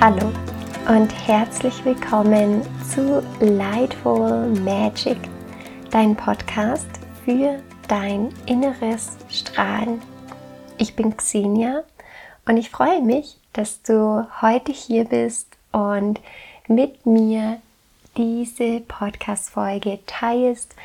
Hallo 0.00 0.32
und 0.86 1.08
herzlich 1.26 1.84
willkommen 1.84 2.62
zu 2.88 3.20
Lightful 3.40 4.46
Magic, 4.60 5.18
dein 5.90 6.14
Podcast 6.14 6.86
für 7.24 7.60
dein 7.88 8.32
inneres 8.46 9.16
Strahlen. 9.28 10.00
Ich 10.76 10.94
bin 10.94 11.16
Xenia 11.16 11.82
und 12.46 12.58
ich 12.58 12.70
freue 12.70 13.02
mich, 13.02 13.38
dass 13.52 13.82
du 13.82 14.24
heute 14.40 14.70
hier 14.70 15.04
bist 15.04 15.48
und 15.72 16.20
mit 16.68 17.04
mir 17.04 17.60
diese 18.16 18.78
Podcast-Folge 18.78 19.98
teilst 20.06 20.76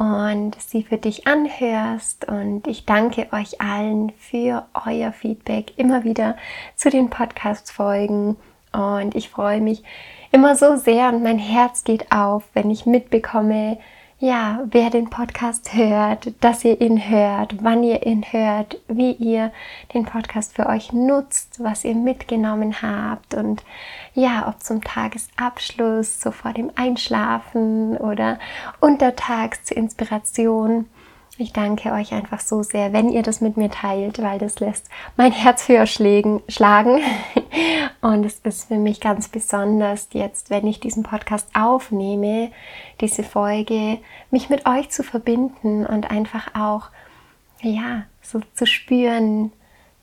und 0.00 0.58
sie 0.58 0.82
für 0.82 0.96
dich 0.96 1.26
anhörst. 1.26 2.26
Und 2.26 2.66
ich 2.66 2.86
danke 2.86 3.28
euch 3.32 3.60
allen 3.60 4.12
für 4.12 4.64
euer 4.86 5.12
Feedback 5.12 5.76
immer 5.76 6.04
wieder 6.04 6.38
zu 6.74 6.88
den 6.88 7.10
Podcast-Folgen. 7.10 8.36
Und 8.72 9.14
ich 9.14 9.28
freue 9.28 9.60
mich 9.60 9.82
immer 10.32 10.56
so 10.56 10.76
sehr 10.76 11.10
und 11.10 11.22
mein 11.22 11.38
Herz 11.38 11.84
geht 11.84 12.12
auf, 12.12 12.44
wenn 12.54 12.70
ich 12.70 12.86
mitbekomme, 12.86 13.76
ja, 14.20 14.60
wer 14.70 14.90
den 14.90 15.08
Podcast 15.08 15.72
hört, 15.72 16.32
dass 16.44 16.62
ihr 16.62 16.78
ihn 16.78 17.08
hört, 17.08 17.64
wann 17.64 17.82
ihr 17.82 18.06
ihn 18.06 18.22
hört, 18.30 18.78
wie 18.86 19.12
ihr 19.12 19.50
den 19.94 20.04
Podcast 20.04 20.54
für 20.54 20.66
euch 20.66 20.92
nutzt, 20.92 21.58
was 21.64 21.86
ihr 21.86 21.94
mitgenommen 21.94 22.82
habt 22.82 23.32
und 23.32 23.64
ja, 24.12 24.46
ob 24.46 24.62
zum 24.62 24.84
Tagesabschluss, 24.84 26.20
so 26.20 26.32
vor 26.32 26.52
dem 26.52 26.70
Einschlafen 26.74 27.96
oder 27.96 28.38
untertags 28.80 29.64
zur 29.64 29.78
Inspiration. 29.78 30.86
Ich 31.40 31.54
danke 31.54 31.92
euch 31.92 32.12
einfach 32.12 32.38
so 32.40 32.62
sehr, 32.62 32.92
wenn 32.92 33.08
ihr 33.08 33.22
das 33.22 33.40
mit 33.40 33.56
mir 33.56 33.70
teilt, 33.70 34.20
weil 34.20 34.38
das 34.38 34.60
lässt 34.60 34.90
mein 35.16 35.32
Herz 35.32 35.70
höher 35.70 35.86
schlagen. 35.86 37.00
Und 38.02 38.26
es 38.26 38.40
ist 38.40 38.68
für 38.68 38.76
mich 38.76 39.00
ganz 39.00 39.26
besonders 39.28 40.08
jetzt, 40.12 40.50
wenn 40.50 40.66
ich 40.66 40.80
diesen 40.80 41.02
Podcast 41.02 41.48
aufnehme, 41.54 42.52
diese 43.00 43.22
Folge, 43.22 44.00
mich 44.30 44.50
mit 44.50 44.66
euch 44.66 44.90
zu 44.90 45.02
verbinden 45.02 45.86
und 45.86 46.10
einfach 46.10 46.54
auch, 46.54 46.90
ja, 47.62 48.02
so 48.20 48.40
zu 48.54 48.66
spüren, 48.66 49.50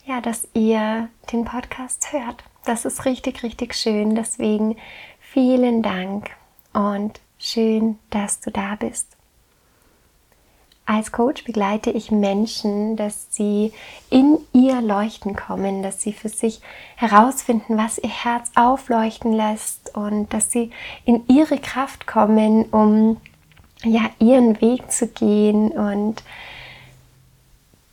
ja, 0.06 0.22
dass 0.22 0.48
ihr 0.56 1.08
den 1.32 1.46
Podcast 1.46 2.14
hört. 2.14 2.44
Das 2.66 2.84
ist 2.84 3.06
richtig, 3.06 3.44
richtig 3.44 3.76
schön. 3.76 4.16
Deswegen 4.16 4.76
vielen 5.20 5.84
Dank 5.84 6.32
und 6.74 7.22
schön, 7.38 8.00
dass 8.10 8.40
du 8.40 8.50
da 8.50 8.74
bist. 8.74 9.17
Als 10.90 11.12
Coach 11.12 11.44
begleite 11.44 11.92
ich 11.92 12.12
Menschen, 12.12 12.96
dass 12.96 13.28
sie 13.30 13.74
in 14.10 14.38
ihr 14.54 14.82
Leuchten 14.82 15.36
kommen, 15.36 15.84
dass 15.84 16.02
sie 16.02 16.14
für 16.14 16.30
sich 16.30 16.62
herausfinden, 16.96 17.78
was 17.78 17.98
ihr 17.98 18.10
Herz 18.10 18.50
aufleuchten 18.56 19.34
lässt 19.34 19.98
und 19.98 20.34
dass 20.34 20.50
sie 20.50 20.72
in 21.04 21.28
ihre 21.28 21.58
Kraft 21.58 22.08
kommen, 22.08 22.64
um 22.72 23.18
ja 23.84 24.10
ihren 24.20 24.62
Weg 24.62 24.90
zu 24.90 25.08
gehen. 25.08 25.72
Und 25.72 26.24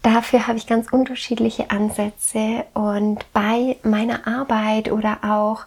dafür 0.03 0.47
habe 0.47 0.59
ich 0.59 0.69
ganz 0.69 0.92
unterschiedliche 0.92 1.72
Ansätze. 1.72 2.65
Und 2.75 3.27
bei 3.33 3.77
meiner 3.83 4.25
Arbeit 4.25 4.92
oder 4.92 5.19
auch 5.25 5.65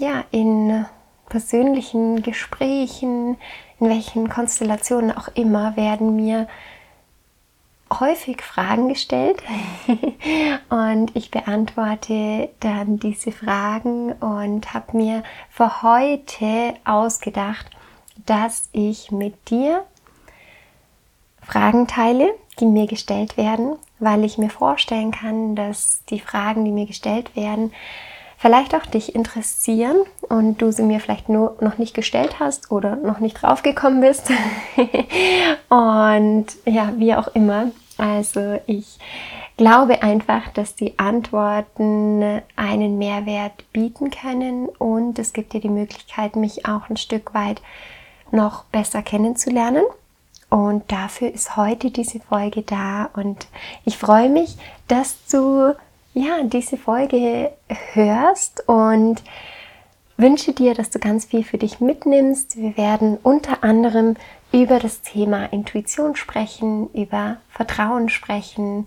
ja 0.00 0.24
in 0.30 0.86
persönlichen 1.28 2.22
Gesprächen, 2.22 3.36
in 3.80 3.88
welchen 3.88 4.28
Konstellationen 4.28 5.16
auch 5.16 5.28
immer, 5.34 5.76
werden 5.76 6.16
mir 6.16 6.48
häufig 7.92 8.42
Fragen 8.42 8.88
gestellt. 8.88 9.42
Und 10.68 11.14
ich 11.14 11.30
beantworte 11.30 12.50
dann 12.60 12.98
diese 12.98 13.32
Fragen 13.32 14.12
und 14.12 14.74
habe 14.74 14.96
mir 14.96 15.22
für 15.50 15.82
heute 15.82 16.74
ausgedacht, 16.84 17.66
dass 18.24 18.68
ich 18.72 19.12
mit 19.12 19.50
dir 19.50 19.84
Fragen 21.42 21.86
teile, 21.86 22.34
die 22.58 22.66
mir 22.66 22.86
gestellt 22.86 23.36
werden, 23.36 23.76
weil 24.00 24.24
ich 24.24 24.36
mir 24.38 24.50
vorstellen 24.50 25.12
kann, 25.12 25.54
dass 25.54 26.02
die 26.06 26.18
Fragen, 26.18 26.64
die 26.64 26.72
mir 26.72 26.86
gestellt 26.86 27.36
werden, 27.36 27.72
vielleicht 28.36 28.74
auch 28.74 28.86
dich 28.86 29.14
interessieren 29.14 29.96
und 30.28 30.60
du 30.60 30.70
sie 30.70 30.82
mir 30.82 31.00
vielleicht 31.00 31.28
nur 31.28 31.56
noch 31.60 31.78
nicht 31.78 31.94
gestellt 31.94 32.38
hast 32.38 32.70
oder 32.70 32.96
noch 32.96 33.18
nicht 33.18 33.42
draufgekommen 33.42 34.00
bist. 34.00 34.30
und 35.68 36.46
ja, 36.64 36.92
wie 36.96 37.14
auch 37.14 37.28
immer. 37.28 37.70
Also 37.98 38.60
ich 38.66 38.98
glaube 39.56 40.02
einfach, 40.02 40.48
dass 40.50 40.74
die 40.74 40.98
Antworten 40.98 42.42
einen 42.56 42.98
Mehrwert 42.98 43.64
bieten 43.72 44.10
können 44.10 44.68
und 44.68 45.18
es 45.18 45.32
gibt 45.32 45.54
dir 45.54 45.60
die 45.60 45.70
Möglichkeit, 45.70 46.36
mich 46.36 46.66
auch 46.66 46.90
ein 46.90 46.98
Stück 46.98 47.32
weit 47.32 47.62
noch 48.30 48.64
besser 48.64 49.02
kennenzulernen. 49.02 49.84
Und 50.48 50.92
dafür 50.92 51.32
ist 51.32 51.56
heute 51.56 51.90
diese 51.90 52.20
Folge 52.20 52.62
da 52.62 53.10
und 53.14 53.48
ich 53.84 53.98
freue 53.98 54.28
mich, 54.28 54.56
dass 54.86 55.16
du 55.26 55.74
ja, 56.16 56.42
diese 56.42 56.78
Folge 56.78 57.52
hörst 57.92 58.66
und 58.66 59.22
wünsche 60.16 60.54
dir, 60.54 60.72
dass 60.72 60.88
du 60.88 60.98
ganz 60.98 61.26
viel 61.26 61.44
für 61.44 61.58
dich 61.58 61.78
mitnimmst. 61.80 62.56
Wir 62.56 62.76
werden 62.78 63.18
unter 63.22 63.62
anderem 63.62 64.16
über 64.50 64.78
das 64.78 65.02
Thema 65.02 65.44
Intuition 65.52 66.16
sprechen, 66.16 66.88
über 66.94 67.36
Vertrauen 67.50 68.08
sprechen, 68.08 68.86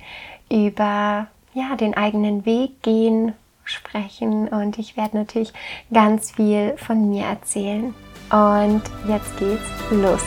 über 0.51 1.27
ja, 1.53 1.75
den 1.79 1.93
eigenen 1.95 2.47
Weg 2.47 2.81
gehen 2.81 3.33
sprechen 3.63 4.47
und 4.47 4.79
ich 4.79 4.97
werde 4.97 5.17
natürlich 5.17 5.53
ganz 5.93 6.31
viel 6.31 6.75
von 6.77 7.09
mir 7.11 7.25
erzählen. 7.25 7.93
Und 8.31 8.81
jetzt 9.07 9.37
geht's 9.37 9.69
los. 9.91 10.23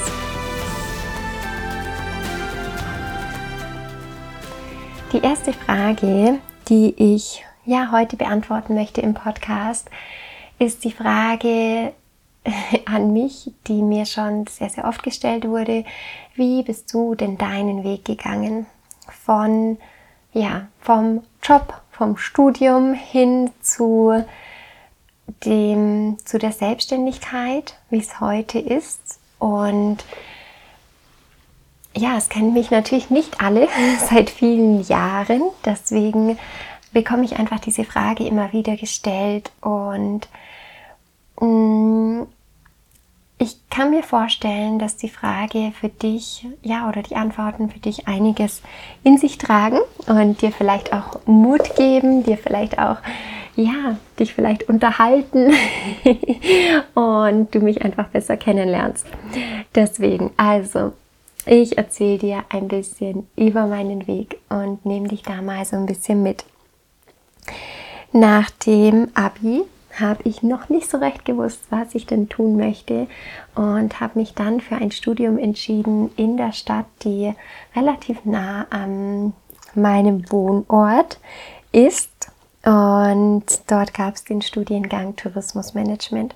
Die 5.13 5.21
erste 5.21 5.53
Frage, 5.53 6.39
die 6.69 6.95
ich 7.15 7.45
ja 7.65 7.91
heute 7.93 8.17
beantworten 8.17 8.75
möchte 8.75 9.01
im 9.01 9.15
Podcast, 9.15 9.89
ist 10.59 10.85
die 10.85 10.93
Frage 10.93 11.93
an 12.87 13.13
mich, 13.13 13.53
die 13.67 13.83
mir 13.83 14.07
schon 14.07 14.47
sehr, 14.47 14.71
sehr 14.71 14.85
oft 14.85 15.03
gestellt 15.03 15.47
wurde. 15.47 15.85
Wie 16.35 16.63
bist 16.63 16.93
du 16.93 17.15
denn 17.15 17.39
deinen 17.39 17.85
Weg 17.85 18.05
gegangen? 18.05 18.67
Von, 19.25 19.79
ja, 20.33 20.69
vom 20.81 21.23
Job, 21.43 21.81
vom 21.91 22.17
Studium 22.17 22.95
hin 22.95 23.51
zu 23.61 24.25
dem, 25.45 26.17
zu 26.25 26.39
der 26.39 26.53
Selbstständigkeit, 26.53 27.77
wie 27.91 27.99
es 27.99 28.21
heute 28.21 28.59
ist. 28.59 29.19
Und 29.39 30.05
ja, 31.97 32.17
es 32.17 32.29
kennen 32.29 32.53
mich 32.53 32.71
natürlich 32.71 33.11
nicht 33.11 33.41
alle 33.41 33.69
seit 34.11 34.31
vielen 34.31 34.83
Jahren. 34.83 35.43
Deswegen 35.65 36.39
bekomme 36.93 37.25
ich 37.25 37.39
einfach 37.39 37.61
diese 37.61 37.85
Frage 37.85 38.27
immer 38.27 38.53
wieder 38.53 38.77
gestellt 38.77 39.51
und 39.61 40.29
mh, 41.41 41.47
mm, 41.47 42.27
ich 43.43 43.57
kann 43.71 43.91
mir 43.91 44.05
vorstellen, 44.05 44.79
dass 44.79 44.97
die 44.97 45.09
Frage 45.09 45.73
für 45.81 45.89
dich, 45.89 46.47
ja, 46.63 46.89
oder 46.89 47.03
die 47.03 47.17
Antworten 47.17 47.71
für 47.71 47.81
dich 47.81 48.07
einiges 48.07 48.63
in 49.03 49.19
sich 49.19 49.37
tragen 49.37 49.81
und 50.07 50.43
dir 50.43 50.53
vielleicht 50.53 50.93
auch 50.93 51.19
Mut 51.27 51.75
geben, 51.75 52.23
dir 52.23 52.39
vielleicht 52.39 52.79
auch, 52.79 52.99
ja, 53.57 53.99
dich 54.21 54.33
vielleicht 54.33 54.69
unterhalten 54.69 55.53
und 56.95 57.53
du 57.53 57.59
mich 57.59 57.83
einfach 57.85 58.07
besser 58.09 58.37
kennenlernst. 58.37 59.07
Deswegen, 59.75 60.31
also, 60.37 60.93
ich 61.47 61.79
erzähle 61.79 62.19
dir 62.19 62.45
ein 62.49 62.69
bisschen 62.69 63.27
über 63.37 63.67
meinen 63.67 64.07
Weg 64.07 64.39
und 64.49 64.85
nehme 64.85 65.09
dich 65.09 65.23
da 65.23 65.43
mal 65.43 65.65
so 65.65 65.77
ein 65.77 65.87
bisschen 65.87 66.23
mit. 66.23 66.45
Nach 68.13 68.51
dem 68.51 69.09
Abi 69.15 69.63
habe 69.99 70.23
ich 70.25 70.43
noch 70.43 70.69
nicht 70.69 70.91
so 70.91 70.99
recht 70.99 71.25
gewusst, 71.25 71.61
was 71.71 71.95
ich 71.95 72.07
denn 72.07 72.29
tun 72.29 72.57
möchte 72.57 73.07
und 73.55 74.01
habe 74.01 74.19
mich 74.19 74.35
dann 74.35 74.61
für 74.61 74.77
ein 74.77 74.91
Studium 74.91 75.39
entschieden 75.39 76.11
in 76.17 76.37
der 76.37 76.53
Stadt, 76.53 76.87
die 77.05 77.35
relativ 77.77 78.25
nah 78.25 78.67
an 78.71 79.35
meinem 79.75 80.31
Wohnort 80.31 81.19
ist. 81.73 82.11
Und 82.65 83.45
dort 83.67 83.93
gab 83.93 84.15
es 84.15 84.25
den 84.25 84.41
Studiengang 84.41 85.17
Tourismusmanagement. 85.17 86.35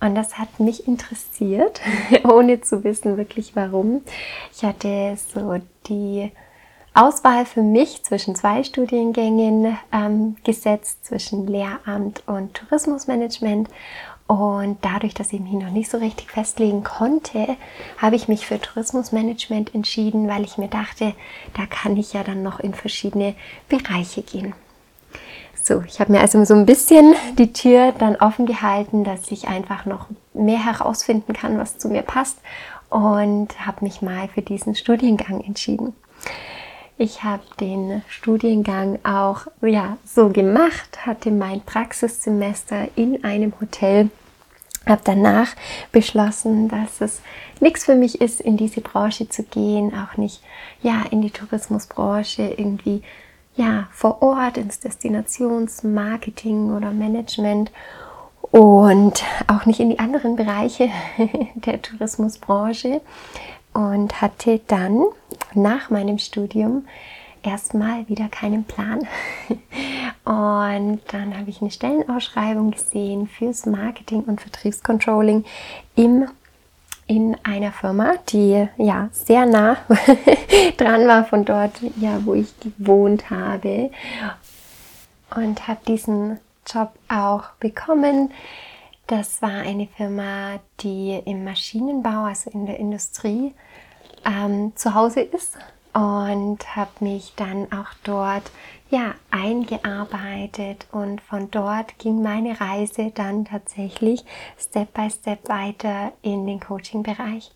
Und 0.00 0.14
das 0.14 0.38
hat 0.38 0.60
mich 0.60 0.86
interessiert, 0.86 1.80
ohne 2.24 2.60
zu 2.60 2.84
wissen 2.84 3.16
wirklich 3.16 3.56
warum. 3.56 4.02
Ich 4.52 4.64
hatte 4.64 5.16
so 5.32 5.60
die 5.88 6.30
Auswahl 6.94 7.46
für 7.46 7.62
mich 7.62 8.02
zwischen 8.04 8.34
zwei 8.34 8.64
Studiengängen 8.64 9.76
ähm, 9.92 10.36
gesetzt, 10.44 11.04
zwischen 11.04 11.46
Lehramt 11.46 12.22
und 12.26 12.54
Tourismusmanagement. 12.54 13.68
Und 14.26 14.78
dadurch, 14.82 15.14
dass 15.14 15.32
ich 15.32 15.40
mich 15.40 15.52
noch 15.52 15.70
nicht 15.70 15.90
so 15.90 15.98
richtig 15.98 16.30
festlegen 16.30 16.84
konnte, 16.84 17.56
habe 17.96 18.16
ich 18.16 18.28
mich 18.28 18.46
für 18.46 18.60
Tourismusmanagement 18.60 19.74
entschieden, 19.74 20.28
weil 20.28 20.44
ich 20.44 20.58
mir 20.58 20.68
dachte, 20.68 21.14
da 21.56 21.66
kann 21.66 21.96
ich 21.96 22.12
ja 22.12 22.22
dann 22.22 22.42
noch 22.42 22.60
in 22.60 22.74
verschiedene 22.74 23.34
Bereiche 23.68 24.22
gehen. 24.22 24.54
So, 25.68 25.82
ich 25.86 26.00
habe 26.00 26.12
mir 26.12 26.22
also 26.22 26.42
so 26.46 26.54
ein 26.54 26.64
bisschen 26.64 27.14
die 27.36 27.52
Tür 27.52 27.92
dann 27.92 28.16
offen 28.16 28.46
gehalten, 28.46 29.04
dass 29.04 29.30
ich 29.30 29.48
einfach 29.48 29.84
noch 29.84 30.06
mehr 30.32 30.64
herausfinden 30.64 31.34
kann, 31.34 31.58
was 31.58 31.76
zu 31.76 31.90
mir 31.90 32.00
passt 32.00 32.38
und 32.88 33.48
habe 33.66 33.84
mich 33.84 34.00
mal 34.00 34.28
für 34.28 34.40
diesen 34.40 34.74
Studiengang 34.74 35.42
entschieden. 35.42 35.92
Ich 36.96 37.22
habe 37.22 37.42
den 37.60 38.00
Studiengang 38.08 38.98
auch 39.04 39.42
ja, 39.60 39.98
so 40.06 40.30
gemacht, 40.30 41.04
hatte 41.04 41.30
mein 41.30 41.60
Praxissemester 41.60 42.88
in 42.96 43.22
einem 43.22 43.52
Hotel, 43.60 44.08
habe 44.86 45.02
danach 45.04 45.48
beschlossen, 45.92 46.70
dass 46.70 47.02
es 47.02 47.20
nichts 47.60 47.84
für 47.84 47.94
mich 47.94 48.22
ist, 48.22 48.40
in 48.40 48.56
diese 48.56 48.80
Branche 48.80 49.28
zu 49.28 49.42
gehen, 49.42 49.92
auch 49.92 50.16
nicht 50.16 50.40
ja 50.80 51.02
in 51.10 51.20
die 51.20 51.30
Tourismusbranche 51.30 52.54
irgendwie 52.56 53.02
ja, 53.58 53.88
vor 53.90 54.22
Ort 54.22 54.56
ins 54.56 54.78
Destinationsmarketing 54.78 56.74
oder 56.74 56.92
Management 56.92 57.72
und 58.40 59.24
auch 59.48 59.66
nicht 59.66 59.80
in 59.80 59.90
die 59.90 59.98
anderen 59.98 60.36
Bereiche 60.36 60.88
der 61.56 61.82
Tourismusbranche 61.82 63.00
und 63.74 64.22
hatte 64.22 64.60
dann 64.68 65.04
nach 65.54 65.90
meinem 65.90 66.18
Studium 66.18 66.86
erstmal 67.42 68.08
wieder 68.08 68.28
keinen 68.28 68.64
Plan. 68.64 69.06
Und 70.24 71.00
dann 71.08 71.38
habe 71.38 71.48
ich 71.48 71.62
eine 71.62 71.70
Stellenausschreibung 71.70 72.72
gesehen 72.72 73.26
fürs 73.26 73.64
Marketing 73.64 74.24
und 74.24 74.42
Vertriebscontrolling 74.42 75.44
im 75.96 76.26
in 77.08 77.36
einer 77.42 77.72
Firma, 77.72 78.14
die 78.28 78.68
ja 78.76 79.08
sehr 79.12 79.46
nah 79.46 79.78
dran 80.76 81.08
war 81.08 81.24
von 81.24 81.44
dort, 81.44 81.72
ja, 81.96 82.20
wo 82.24 82.34
ich 82.34 82.48
gewohnt 82.60 83.30
habe. 83.30 83.90
Und 85.34 85.66
habe 85.66 85.80
diesen 85.88 86.38
Job 86.66 86.92
auch 87.08 87.50
bekommen. 87.58 88.30
Das 89.06 89.40
war 89.40 89.50
eine 89.50 89.88
Firma, 89.88 90.60
die 90.80 91.20
im 91.24 91.44
Maschinenbau, 91.44 92.24
also 92.24 92.50
in 92.50 92.66
der 92.66 92.78
Industrie, 92.78 93.54
ähm, 94.26 94.72
zu 94.76 94.94
Hause 94.94 95.22
ist 95.22 95.56
und 95.98 96.76
habe 96.76 96.92
mich 97.00 97.32
dann 97.34 97.72
auch 97.72 97.92
dort 98.04 98.52
ja 98.88 99.16
eingearbeitet 99.32 100.86
und 100.92 101.20
von 101.20 101.50
dort 101.50 101.98
ging 101.98 102.22
meine 102.22 102.60
Reise 102.60 103.10
dann 103.12 103.44
tatsächlich 103.44 104.24
Step 104.56 104.94
by 104.94 105.10
Step 105.10 105.48
weiter 105.48 106.12
in 106.22 106.46
den 106.46 106.60
Coaching 106.60 107.02
Bereich. 107.02 107.50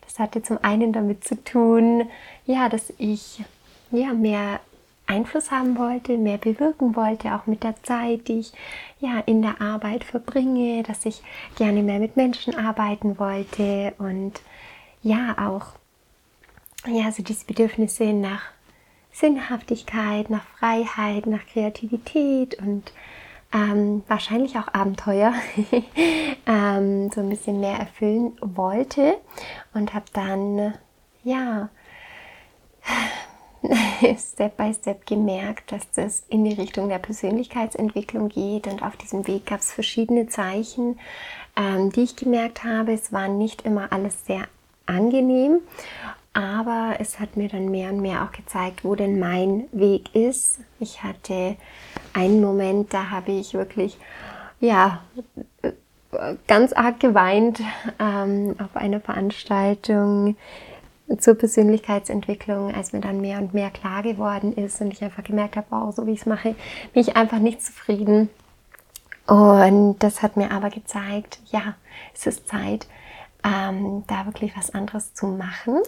Das 0.00 0.18
hatte 0.18 0.42
zum 0.42 0.58
einen 0.62 0.94
damit 0.94 1.24
zu 1.24 1.44
tun, 1.44 2.08
ja, 2.46 2.70
dass 2.70 2.90
ich 2.96 3.44
ja 3.90 4.14
mehr 4.14 4.60
Einfluss 5.06 5.50
haben 5.50 5.76
wollte, 5.76 6.16
mehr 6.16 6.38
bewirken 6.38 6.96
wollte, 6.96 7.34
auch 7.34 7.44
mit 7.44 7.62
der 7.64 7.82
Zeit, 7.82 8.28
die 8.28 8.38
ich 8.40 8.52
ja 9.00 9.18
in 9.26 9.42
der 9.42 9.60
Arbeit 9.60 10.04
verbringe, 10.04 10.84
dass 10.84 11.04
ich 11.04 11.22
gerne 11.56 11.82
mehr 11.82 11.98
mit 11.98 12.16
Menschen 12.16 12.56
arbeiten 12.56 13.18
wollte 13.18 13.92
und 13.98 14.40
ja 15.02 15.36
auch 15.38 15.74
ja, 16.86 17.10
so 17.12 17.22
diese 17.22 17.44
Bedürfnisse 17.46 18.12
nach 18.12 18.42
Sinnhaftigkeit, 19.12 20.28
nach 20.28 20.44
Freiheit, 20.58 21.26
nach 21.26 21.46
Kreativität 21.46 22.58
und 22.58 22.92
ähm, 23.52 24.02
wahrscheinlich 24.08 24.58
auch 24.58 24.74
Abenteuer 24.74 25.32
ähm, 26.46 27.10
so 27.10 27.20
ein 27.20 27.28
bisschen 27.28 27.60
mehr 27.60 27.78
erfüllen 27.78 28.32
wollte 28.40 29.16
und 29.72 29.94
habe 29.94 30.06
dann 30.12 30.74
ja 31.22 31.68
Step 34.18 34.56
by 34.56 34.74
Step 34.74 35.06
gemerkt, 35.06 35.70
dass 35.70 35.88
das 35.92 36.24
in 36.28 36.44
die 36.44 36.54
Richtung 36.54 36.88
der 36.88 36.98
Persönlichkeitsentwicklung 36.98 38.28
geht 38.28 38.66
und 38.66 38.82
auf 38.82 38.96
diesem 38.96 39.26
Weg 39.28 39.46
gab 39.46 39.60
es 39.60 39.72
verschiedene 39.72 40.26
Zeichen, 40.26 40.98
ähm, 41.56 41.90
die 41.92 42.02
ich 42.02 42.16
gemerkt 42.16 42.64
habe. 42.64 42.92
Es 42.92 43.12
war 43.12 43.28
nicht 43.28 43.62
immer 43.62 43.92
alles 43.92 44.26
sehr 44.26 44.48
angenehm 44.86 45.60
aber 46.34 46.96
es 46.98 47.20
hat 47.20 47.36
mir 47.36 47.48
dann 47.48 47.70
mehr 47.70 47.90
und 47.90 48.00
mehr 48.00 48.22
auch 48.22 48.32
gezeigt, 48.32 48.84
wo 48.84 48.94
denn 48.94 49.18
mein 49.18 49.64
Weg 49.72 50.14
ist. 50.14 50.58
Ich 50.80 51.02
hatte 51.02 51.56
einen 52.12 52.40
Moment, 52.40 52.92
da 52.92 53.10
habe 53.10 53.32
ich 53.32 53.54
wirklich, 53.54 53.96
ja, 54.60 55.00
ganz 56.46 56.72
arg 56.72 57.00
geweint 57.00 57.60
ähm, 57.98 58.56
auf 58.62 58.76
einer 58.76 59.00
Veranstaltung 59.00 60.36
zur 61.18 61.34
Persönlichkeitsentwicklung, 61.34 62.74
als 62.74 62.92
mir 62.92 63.00
dann 63.00 63.20
mehr 63.20 63.38
und 63.38 63.54
mehr 63.54 63.70
klar 63.70 64.02
geworden 64.02 64.54
ist 64.54 64.80
und 64.80 64.92
ich 64.92 65.02
einfach 65.04 65.22
gemerkt 65.22 65.56
habe, 65.56 65.66
wow, 65.70 65.94
so 65.94 66.06
wie 66.06 66.12
ich 66.12 66.20
es 66.20 66.26
mache, 66.26 66.54
bin 66.92 67.02
ich 67.02 67.16
einfach 67.16 67.38
nicht 67.38 67.62
zufrieden. 67.62 68.30
Und 69.26 69.98
das 70.00 70.22
hat 70.22 70.36
mir 70.36 70.50
aber 70.50 70.70
gezeigt, 70.70 71.38
ja, 71.46 71.74
es 72.14 72.26
ist 72.26 72.48
Zeit, 72.48 72.86
ähm, 73.44 74.04
da 74.06 74.26
wirklich 74.26 74.56
was 74.56 74.70
anderes 74.70 75.14
zu 75.14 75.26
machen 75.26 75.80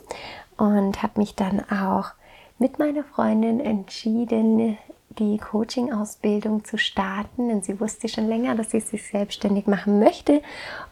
und 0.57 1.03
habe 1.03 1.19
mich 1.19 1.35
dann 1.35 1.61
auch 1.71 2.11
mit 2.59 2.79
meiner 2.79 3.05
Freundin 3.05 3.61
entschieden, 3.61 4.79
die 5.19 5.39
Coaching-Ausbildung 5.39 6.65
zu 6.65 6.79
starten, 6.79 7.49
denn 7.49 7.63
sie 7.63 7.81
wusste 7.81 8.09
schon 8.09 8.29
länger, 8.29 8.55
dass 8.55 8.71
sie 8.71 8.81
sich 8.81 9.07
selbstständig 9.07 9.67
machen 9.67 9.99
möchte 9.99 10.43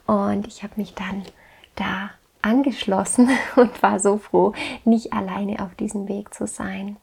und 0.07 0.47
ich 0.47 0.63
habe 0.63 0.75
mich 0.77 0.95
dann 0.95 1.23
da 1.77 2.11
angeschlossen 2.43 3.29
und 3.57 3.83
war 3.83 3.99
so 4.01 4.19
froh, 4.19 4.53
nicht 4.85 5.13
alleine 5.13 5.63
auf 5.63 5.75
diesem 5.75 6.09
Weg 6.09 6.33
zu 6.33 6.47
sein. 6.47 6.97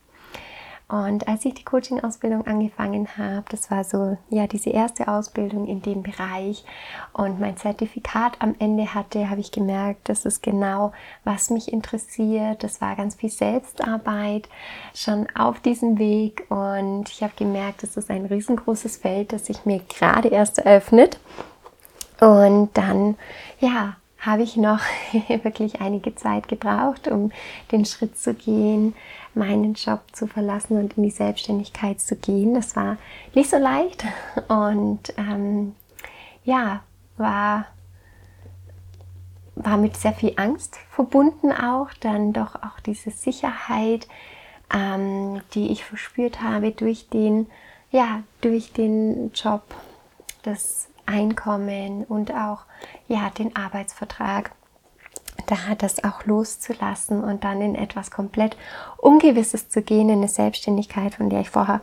Und 0.92 1.26
als 1.30 1.46
ich 1.46 1.54
die 1.54 1.64
Coaching-Ausbildung 1.64 2.46
angefangen 2.46 3.08
habe, 3.18 3.46
das 3.50 3.72
war 3.72 3.86
so, 3.86 4.18
ja, 4.30 4.46
diese 4.46 4.72
erste 4.72 5.08
Ausbildung 5.08 5.66
in 5.66 5.82
dem 5.82 6.04
Bereich 6.04 6.66
und 7.14 7.40
mein 7.40 7.56
Zertifikat 7.56 8.34
am 8.40 8.56
Ende 8.60 8.94
hatte, 8.94 9.30
habe 9.30 9.40
ich 9.40 9.54
gemerkt, 9.54 10.10
das 10.10 10.26
ist 10.26 10.44
genau, 10.44 10.92
was 11.24 11.50
mich 11.50 11.72
interessiert. 11.72 12.62
Das 12.62 12.82
war 12.82 12.98
ganz 12.98 13.16
viel 13.16 13.30
Selbstarbeit 13.30 14.50
schon 14.94 15.28
auf 15.34 15.62
diesem 15.62 15.98
Weg 15.98 16.46
und 16.50 17.08
ich 17.08 17.24
habe 17.24 17.34
gemerkt, 17.38 17.84
das 17.84 17.96
ist 17.96 18.12
ein 18.12 18.26
riesengroßes 18.26 18.98
Feld, 18.98 19.32
das 19.32 19.46
sich 19.46 19.66
mir 19.66 19.80
gerade 19.98 20.28
erst 20.28 20.60
eröffnet. 20.60 21.22
Und 22.20 22.72
dann, 22.74 23.16
ja, 23.62 23.96
habe 24.22 24.44
ich 24.44 24.56
noch 24.56 24.80
wirklich 25.44 25.82
einige 25.82 26.16
Zeit 26.16 26.48
gebraucht, 26.48 27.08
um 27.08 27.32
den 27.72 27.86
Schritt 27.86 28.18
zu 28.18 28.34
gehen, 28.34 28.94
meinen 29.34 29.74
Job 29.74 30.02
zu 30.12 30.28
verlassen 30.28 30.78
und 30.78 30.98
in 30.98 31.04
die 31.04 31.12
Selbstständigkeit 31.12 32.02
zu 32.02 32.16
gehen. 32.16 32.54
Das 32.54 32.76
war 32.76 32.98
nicht 33.34 33.50
so 33.50 33.58
leicht. 33.58 34.04
Und 34.48 35.14
ähm, 35.18 35.76
ja, 36.44 36.82
war, 37.18 37.66
war 39.56 39.78
mit 39.78 39.96
sehr 39.96 40.14
viel 40.14 40.34
Angst 40.36 40.78
verbunden 40.90 41.52
auch, 41.52 41.90
dann 42.00 42.34
doch 42.34 42.56
auch 42.56 42.80
diese 42.86 43.12
Sicherheit, 43.12 44.08
ähm, 44.74 45.42
die 45.54 45.72
ich 45.72 45.84
verspürt 45.84 46.42
habe 46.42 46.72
durch 46.72 47.10
den, 47.10 47.48
ja, 47.92 48.24
durch 48.42 48.74
den 48.74 49.32
Job, 49.34 49.64
das 50.44 50.88
Einkommen 51.06 52.04
und 52.06 52.34
auch 52.34 52.64
ja, 53.08 53.30
den 53.30 53.56
Arbeitsvertrag 53.56 54.52
da 55.46 55.76
das 55.78 56.04
auch 56.04 56.26
loszulassen 56.26 57.24
und 57.24 57.44
dann 57.44 57.62
in 57.62 57.76
etwas 57.76 58.12
komplett 58.12 58.58
Ungewisses 58.98 59.70
zu 59.70 59.82
gehen, 59.82 60.10
in 60.10 60.20
eine 60.20 60.28
Selbstständigkeit, 60.28 61.16
von 61.16 61.30
der 61.30 61.42
ich 61.42 61.50
vorher 61.50 61.82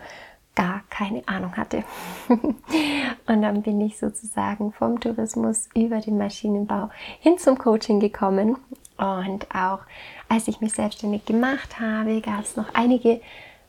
gar 0.55 0.83
keine 0.91 1.23
Ahnung 1.27 1.57
hatte. 1.57 1.85
und 2.29 3.43
dann 3.43 3.63
bin 3.63 3.81
ich 3.81 3.97
sozusagen 3.99 4.73
vom 4.73 4.99
Tourismus 4.99 5.69
über 5.75 6.01
den 6.01 6.19
Maschinenbau 6.19 6.91
hin 7.21 7.39
zum 7.39 7.59
Coaching 7.59 8.01
gekommen. 8.01 8.57
Und 8.97 9.47
auch 9.55 9.81
als 10.29 10.49
ich 10.49 10.61
mich 10.61 10.73
selbstständig 10.73 11.25
gemacht 11.25 11.79
habe, 11.79 12.21
gab 12.21 12.41
es 12.41 12.57
noch 12.57 12.75
einige 12.75 13.21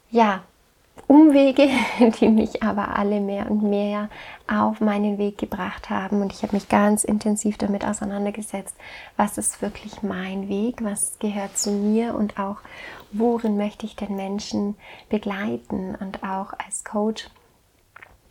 ja, 0.09 0.41
Umwege, 1.07 1.67
die 2.19 2.29
mich 2.29 2.63
aber 2.63 2.97
alle 2.97 3.19
mehr 3.19 3.49
und 3.49 3.63
mehr 3.63 4.09
auf 4.47 4.81
meinen 4.81 5.17
Weg 5.17 5.37
gebracht 5.37 5.89
haben. 5.89 6.21
Und 6.21 6.33
ich 6.33 6.43
habe 6.43 6.55
mich 6.55 6.69
ganz 6.69 7.03
intensiv 7.03 7.57
damit 7.57 7.85
auseinandergesetzt, 7.85 8.75
was 9.17 9.37
ist 9.37 9.61
wirklich 9.61 10.03
mein 10.03 10.49
Weg, 10.49 10.83
was 10.83 11.17
gehört 11.19 11.57
zu 11.57 11.71
mir 11.71 12.15
und 12.15 12.39
auch 12.39 12.57
worin 13.11 13.57
möchte 13.57 13.85
ich 13.85 13.95
den 13.95 14.15
Menschen 14.15 14.75
begleiten 15.09 15.95
und 15.95 16.23
auch 16.23 16.53
als 16.65 16.83
Coach 16.83 17.29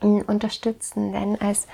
unterstützen. 0.00 1.12
Denn 1.12 1.40
als 1.40 1.66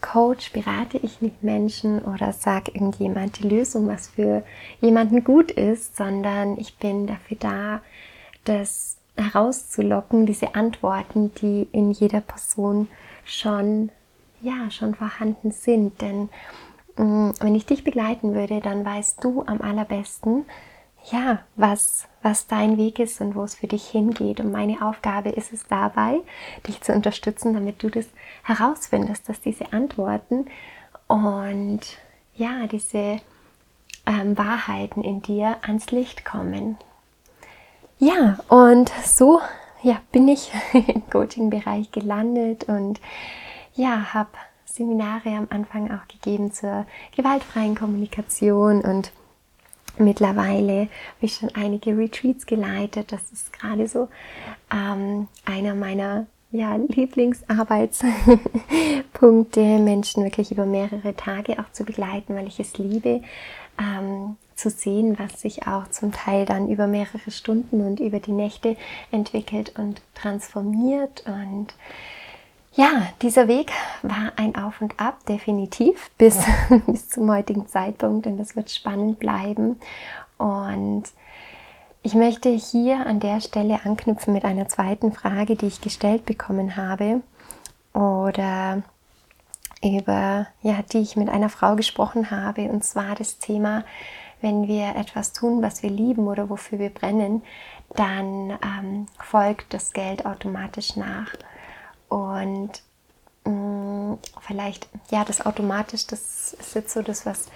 Coach 0.00 0.52
berate 0.52 0.98
ich 0.98 1.20
nicht 1.20 1.42
Menschen 1.42 2.02
oder 2.02 2.32
sage 2.32 2.72
irgendjemand 2.72 3.38
die 3.38 3.48
Lösung, 3.48 3.88
was 3.88 4.08
für 4.08 4.42
jemanden 4.80 5.24
gut 5.24 5.50
ist, 5.50 5.96
sondern 5.96 6.58
ich 6.58 6.78
bin 6.78 7.06
dafür 7.06 7.36
da, 7.38 7.80
dass 8.44 8.99
herauszulocken, 9.20 10.26
diese 10.26 10.54
Antworten, 10.54 11.32
die 11.34 11.68
in 11.72 11.90
jeder 11.90 12.20
Person 12.20 12.88
schon, 13.24 13.90
ja, 14.40 14.70
schon 14.70 14.94
vorhanden 14.94 15.50
sind. 15.50 16.00
Denn 16.00 16.28
mh, 16.96 17.04
mm, 17.04 17.34
wenn 17.40 17.54
ich 17.54 17.66
dich 17.66 17.84
begleiten 17.84 18.34
würde, 18.34 18.60
dann 18.60 18.84
weißt 18.84 19.22
du 19.22 19.44
am 19.46 19.60
allerbesten, 19.60 20.44
ja, 21.10 21.40
was, 21.56 22.06
was 22.22 22.46
dein 22.46 22.76
Weg 22.76 22.98
ist 22.98 23.20
und 23.20 23.34
wo 23.34 23.44
es 23.44 23.54
für 23.54 23.66
dich 23.66 23.86
hingeht. 23.86 24.40
Und 24.40 24.52
meine 24.52 24.82
Aufgabe 24.82 25.30
ist 25.30 25.52
es 25.52 25.66
dabei, 25.66 26.20
dich 26.66 26.80
zu 26.82 26.92
unterstützen, 26.92 27.54
damit 27.54 27.82
du 27.82 27.88
das 27.88 28.06
herausfindest, 28.42 29.28
dass 29.28 29.40
diese 29.40 29.72
Antworten 29.72 30.46
und 31.08 31.80
ja, 32.34 32.66
diese 32.66 33.20
ähm, 34.06 34.36
Wahrheiten 34.36 35.02
in 35.02 35.22
dir 35.22 35.56
ans 35.62 35.90
Licht 35.90 36.24
kommen. 36.24 36.76
Ja, 38.02 38.38
und 38.48 38.90
so 39.04 39.42
ja, 39.82 40.00
bin 40.10 40.26
ich 40.26 40.50
im 40.72 41.02
Coaching-Bereich 41.10 41.92
gelandet 41.92 42.64
und 42.64 42.98
ja, 43.74 44.14
habe 44.14 44.30
Seminare 44.64 45.36
am 45.36 45.48
Anfang 45.50 45.90
auch 45.90 46.08
gegeben 46.08 46.50
zur 46.50 46.86
gewaltfreien 47.14 47.74
Kommunikation 47.74 48.80
und 48.80 49.12
mittlerweile 49.98 50.82
habe 50.82 50.88
ich 51.20 51.34
schon 51.34 51.54
einige 51.54 51.98
Retreats 51.98 52.46
geleitet. 52.46 53.12
Das 53.12 53.20
ist 53.32 53.52
gerade 53.52 53.86
so 53.86 54.08
ähm, 54.72 55.28
einer 55.44 55.74
meiner 55.74 56.24
ja, 56.52 56.76
Lieblingsarbeitspunkte, 56.76 59.60
Menschen 59.60 60.24
wirklich 60.24 60.52
über 60.52 60.64
mehrere 60.64 61.14
Tage 61.16 61.58
auch 61.58 61.70
zu 61.72 61.84
begleiten, 61.84 62.34
weil 62.34 62.46
ich 62.46 62.60
es 62.60 62.78
liebe, 62.78 63.20
ähm, 63.78 64.38
zu 64.60 64.70
sehen, 64.70 65.18
was 65.18 65.40
sich 65.40 65.66
auch 65.66 65.88
zum 65.88 66.12
Teil 66.12 66.44
dann 66.44 66.68
über 66.68 66.86
mehrere 66.86 67.30
Stunden 67.30 67.86
und 67.86 67.98
über 67.98 68.20
die 68.20 68.32
Nächte 68.32 68.76
entwickelt 69.10 69.78
und 69.78 70.02
transformiert. 70.14 71.24
Und 71.26 71.68
ja, 72.74 73.08
dieser 73.22 73.48
Weg 73.48 73.72
war 74.02 74.32
ein 74.36 74.54
Auf 74.56 74.80
und 74.82 75.00
Ab, 75.00 75.24
definitiv, 75.26 76.10
bis, 76.18 76.38
bis 76.86 77.08
zum 77.08 77.30
heutigen 77.30 77.66
Zeitpunkt. 77.66 78.26
Und 78.26 78.36
das 78.36 78.54
wird 78.54 78.70
spannend 78.70 79.18
bleiben. 79.18 79.80
Und 80.36 81.04
ich 82.02 82.14
möchte 82.14 82.50
hier 82.50 83.06
an 83.06 83.18
der 83.18 83.40
Stelle 83.40 83.80
anknüpfen 83.84 84.32
mit 84.34 84.44
einer 84.44 84.68
zweiten 84.68 85.12
Frage, 85.12 85.56
die 85.56 85.66
ich 85.66 85.80
gestellt 85.80 86.26
bekommen 86.26 86.76
habe. 86.76 87.22
Oder 87.94 88.82
über, 89.82 90.46
ja, 90.62 90.82
die 90.92 90.98
ich 90.98 91.16
mit 91.16 91.30
einer 91.30 91.48
Frau 91.48 91.76
gesprochen 91.76 92.30
habe. 92.30 92.62
Und 92.64 92.84
zwar 92.84 93.14
das 93.14 93.38
Thema, 93.38 93.84
wenn 94.40 94.68
wir 94.68 94.96
etwas 94.96 95.32
tun, 95.32 95.62
was 95.62 95.82
wir 95.82 95.90
lieben 95.90 96.26
oder 96.26 96.48
wofür 96.48 96.78
wir 96.78 96.90
brennen, 96.90 97.42
dann 97.94 98.58
ähm, 98.62 99.06
folgt 99.18 99.74
das 99.74 99.92
Geld 99.92 100.26
automatisch 100.26 100.96
nach. 100.96 101.34
Und 102.08 102.70
mh, 103.44 103.52
mm, 103.52 104.18
vielleicht, 104.40 104.88
ja, 105.10 105.24
das 105.24 105.44
automatisch, 105.44 106.06
das 106.06 106.54
ist 106.54 106.74
jetzt 106.74 106.92
so 106.92 107.02
das, 107.02 107.26
was, 107.26 107.46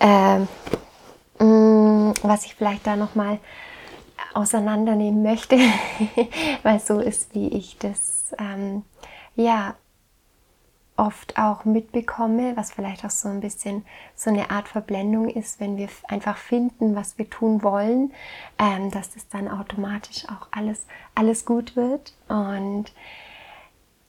äh, 0.00 0.38
mh, 0.38 1.44
mm, 1.44 2.14
was 2.22 2.44
ich 2.44 2.54
vielleicht 2.54 2.86
da 2.86 2.96
nochmal 2.96 3.38
auseinandernehmen 4.34 5.22
möchte, 5.22 5.56
weil 6.62 6.80
so 6.80 7.00
ist, 7.00 7.34
wie 7.34 7.48
ich 7.48 7.78
das, 7.78 8.34
ähm, 8.38 8.84
ja, 9.36 9.74
oft 10.98 11.38
auch 11.38 11.64
mitbekomme, 11.64 12.56
was 12.56 12.72
vielleicht 12.72 13.04
auch 13.04 13.10
so 13.10 13.28
ein 13.28 13.40
bisschen 13.40 13.84
so 14.16 14.30
eine 14.30 14.50
Art 14.50 14.68
Verblendung 14.68 15.28
ist, 15.28 15.60
wenn 15.60 15.76
wir 15.76 15.88
einfach 16.08 16.36
finden, 16.36 16.96
was 16.96 17.16
wir 17.18 17.30
tun 17.30 17.62
wollen, 17.62 18.12
ähm, 18.58 18.90
dass 18.90 19.14
das 19.14 19.28
dann 19.28 19.48
automatisch 19.48 20.24
auch 20.28 20.48
alles, 20.50 20.86
alles 21.14 21.44
gut 21.44 21.76
wird. 21.76 22.12
Und 22.28 22.92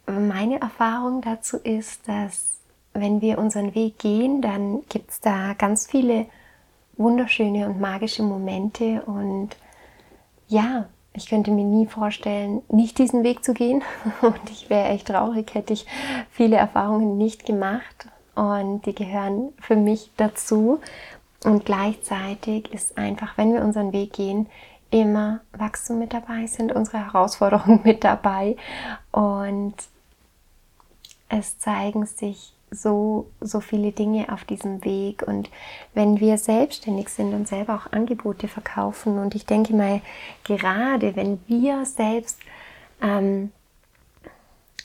meine 0.08 0.60
Erfahrung 0.60 1.22
dazu 1.22 1.58
ist, 1.58 2.08
dass 2.08 2.60
wenn 2.94 3.22
wir 3.22 3.38
unseren 3.38 3.76
Weg 3.76 4.00
gehen, 4.00 4.42
dann 4.42 4.82
gibt 4.90 5.12
es 5.12 5.22
da 5.22 5.54
ganz 5.54 5.86
viele 5.86 6.26
wunderschöne 6.98 7.68
und 7.68 7.80
magische 7.80 8.24
Momente 8.24 9.04
und 9.04 9.56
ja, 10.48 10.88
ich 11.14 11.28
könnte 11.28 11.52
mir 11.52 11.66
nie 11.66 11.86
vorstellen, 11.86 12.62
nicht 12.70 12.98
diesen 12.98 13.24
Weg 13.24 13.44
zu 13.44 13.54
gehen. 13.54 13.84
Und 14.22 14.50
ich 14.50 14.70
wäre 14.70 14.90
echt 14.90 15.08
traurig, 15.08 15.54
hätte 15.54 15.74
ich 15.74 15.86
viele 16.32 16.58
Erfahrungen 16.58 17.18
nicht 17.18 17.46
gemacht. 17.46 18.08
Und 18.36 18.86
die 18.86 18.96
gehören 18.96 19.54
für 19.60 19.76
mich 19.76 20.12
dazu. 20.18 20.80
Und 21.44 21.66
gleichzeitig 21.66 22.72
ist 22.74 22.98
einfach, 22.98 23.38
wenn 23.38 23.54
wir 23.54 23.62
unseren 23.62 23.94
Weg 23.94 24.14
gehen, 24.14 24.48
immer 24.92 25.42
Wachstum 25.54 26.00
mit 26.00 26.14
dabei, 26.14 26.48
sind 26.48 26.72
unsere 26.72 27.06
Herausforderungen 27.06 27.82
mit 27.84 28.04
dabei. 28.04 28.56
Und 29.12 29.76
es 31.30 31.60
zeigen 31.60 32.06
sich 32.06 32.54
so, 32.72 33.30
so 33.42 33.60
viele 33.60 33.92
Dinge 33.92 34.32
auf 34.32 34.44
diesem 34.44 34.84
Weg. 34.84 35.24
Und 35.24 35.50
wenn 35.94 36.20
wir 36.20 36.38
selbstständig 36.38 37.10
sind 37.10 37.34
und 37.34 37.48
selber 37.48 37.76
auch 37.76 37.92
Angebote 37.92 38.48
verkaufen, 38.48 39.18
und 39.20 39.36
ich 39.36 39.46
denke 39.46 39.74
mal, 39.74 40.02
gerade 40.44 41.16
wenn 41.16 41.40
wir 41.48 41.86
selbst 41.86 42.40
ähm, 43.02 43.52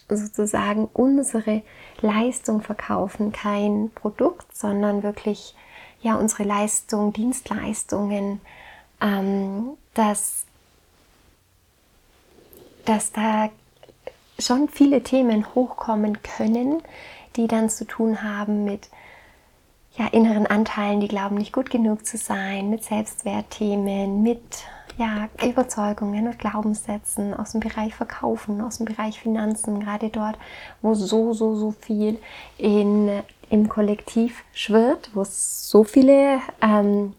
sozusagen 0.09 0.89
unsere 0.93 1.63
Leistung 2.01 2.61
verkaufen, 2.61 3.33
kein 3.33 3.91
Produkt, 3.95 4.55
sondern 4.57 5.03
wirklich 5.03 5.55
ja 6.03 6.17
unsere 6.17 6.45
Leistung, 6.45 7.13
Dienstleistungen, 7.13 8.41
ähm, 9.01 9.77
dass, 9.95 10.45
dass 12.85 13.13
da 13.13 13.51
schon 14.39 14.69
viele 14.69 15.03
Themen 15.03 15.55
hochkommen 15.55 16.23
können, 16.23 16.83
die 17.37 17.47
dann 17.47 17.69
zu 17.69 17.87
tun 17.87 18.23
haben 18.23 18.65
mit 18.65 18.89
ja, 19.97 20.07
inneren 20.09 20.47
Anteilen, 20.47 21.01
die 21.01 21.09
glauben, 21.09 21.37
nicht 21.37 21.53
gut 21.53 21.71
genug 21.71 22.05
zu 22.05 22.17
sein, 22.17 22.69
mit 22.71 22.83
Selbstwertthemen, 22.83 24.23
mit 24.23 24.43
ja, 24.97 25.29
Überzeugungen 25.45 26.27
und 26.27 26.39
Glaubenssätzen 26.39 27.35
aus 27.35 27.53
dem 27.53 27.61
Bereich 27.61 27.95
Verkaufen, 27.95 28.61
aus 28.61 28.79
dem 28.79 28.87
Bereich 28.87 29.21
Finanzen, 29.21 29.81
gerade 29.81 30.09
dort, 30.09 30.37
wo 30.83 30.95
so, 30.95 31.33
so, 31.33 31.55
so 31.57 31.73
viel 31.73 32.19
in, 32.59 33.11
im 33.51 33.69
Kollektiv 33.69 34.45
schwirrt, 34.53 35.11
wo 35.15 35.23
es 35.23 35.69
so 35.69 35.85
viele 35.85 36.41
ähm, 36.61 37.15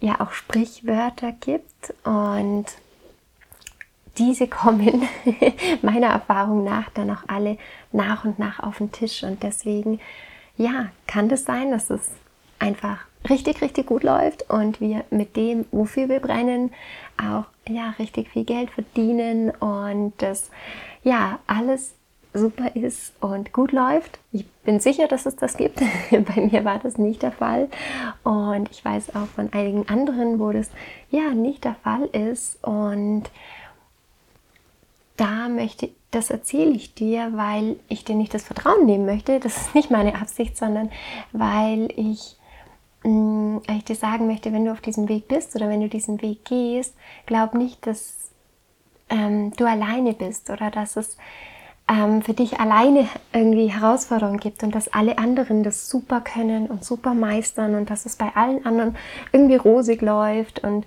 ja 0.00 0.20
auch 0.20 0.32
Sprichwörter 0.32 1.32
gibt. 1.32 1.94
Und 2.04 2.66
diese 4.18 4.48
kommen 4.48 5.08
meiner 5.82 6.08
Erfahrung 6.08 6.64
nach 6.64 6.90
dann 6.90 7.10
auch 7.10 7.22
alle 7.26 7.58
nach 7.92 8.24
und 8.24 8.38
nach 8.38 8.60
auf 8.60 8.78
den 8.78 8.92
Tisch. 8.92 9.22
Und 9.22 9.42
deswegen, 9.42 10.00
ja, 10.56 10.88
kann 11.06 11.28
das 11.28 11.44
sein, 11.44 11.70
dass 11.70 11.90
es 11.90 12.10
einfach 12.58 12.98
richtig, 13.28 13.62
richtig 13.62 13.86
gut 13.86 14.02
läuft 14.02 14.48
und 14.50 14.80
wir 14.80 15.04
mit 15.10 15.36
dem, 15.36 15.66
wofür 15.70 16.08
wir 16.08 16.20
brennen, 16.20 16.72
auch 17.16 17.44
ja, 17.68 17.94
richtig 17.98 18.28
viel 18.30 18.44
Geld 18.44 18.70
verdienen 18.70 19.50
und 19.50 20.12
das 20.18 20.50
ja 21.02 21.38
alles 21.46 21.94
super 22.34 22.74
ist 22.76 23.12
und 23.20 23.52
gut 23.52 23.72
läuft. 23.72 24.18
Ich 24.32 24.46
bin 24.64 24.80
sicher, 24.80 25.08
dass 25.08 25.26
es 25.26 25.36
das 25.36 25.56
gibt. 25.56 25.80
Bei 26.10 26.40
mir 26.40 26.64
war 26.64 26.78
das 26.78 26.98
nicht 26.98 27.22
der 27.22 27.32
Fall. 27.32 27.68
Und 28.22 28.70
ich 28.70 28.84
weiß 28.84 29.14
auch 29.16 29.26
von 29.26 29.52
einigen 29.52 29.88
anderen, 29.88 30.38
wo 30.38 30.52
das 30.52 30.70
ja 31.10 31.30
nicht 31.30 31.64
der 31.64 31.74
Fall 31.82 32.04
ist. 32.06 32.62
Und 32.64 33.24
da 35.18 35.48
möchte, 35.48 35.90
das 36.10 36.30
erzähle 36.30 36.70
ich 36.70 36.94
dir, 36.94 37.32
weil 37.34 37.76
ich 37.88 38.04
dir 38.04 38.14
nicht 38.14 38.32
das 38.32 38.44
Vertrauen 38.44 38.86
nehmen 38.86 39.04
möchte. 39.04 39.40
Das 39.40 39.56
ist 39.56 39.74
nicht 39.74 39.90
meine 39.90 40.14
Absicht, 40.14 40.56
sondern 40.56 40.90
weil 41.32 41.88
ich, 41.96 42.36
mh, 43.04 43.10
mm, 43.10 43.62
ich 43.76 43.84
dir 43.84 43.96
sagen 43.96 44.26
möchte, 44.26 44.52
wenn 44.52 44.64
du 44.64 44.72
auf 44.72 44.80
diesem 44.80 45.08
Weg 45.08 45.28
bist 45.28 45.54
oder 45.54 45.68
wenn 45.68 45.80
du 45.80 45.88
diesen 45.88 46.22
Weg 46.22 46.44
gehst, 46.44 46.94
glaub 47.26 47.54
nicht, 47.54 47.86
dass 47.86 48.30
ähm, 49.10 49.52
du 49.56 49.66
alleine 49.66 50.12
bist 50.12 50.50
oder 50.50 50.70
dass 50.70 50.96
es 50.96 51.16
ähm, 51.88 52.22
für 52.22 52.34
dich 52.34 52.60
alleine 52.60 53.08
irgendwie 53.32 53.66
Herausforderungen 53.66 54.38
gibt 54.38 54.62
und 54.62 54.74
dass 54.74 54.92
alle 54.92 55.18
anderen 55.18 55.62
das 55.62 55.88
super 55.88 56.20
können 56.20 56.66
und 56.68 56.84
super 56.84 57.14
meistern 57.14 57.74
und 57.74 57.90
dass 57.90 58.06
es 58.06 58.16
bei 58.16 58.30
allen 58.34 58.64
anderen 58.64 58.96
irgendwie 59.32 59.56
rosig 59.56 60.02
läuft 60.02 60.62
und 60.62 60.86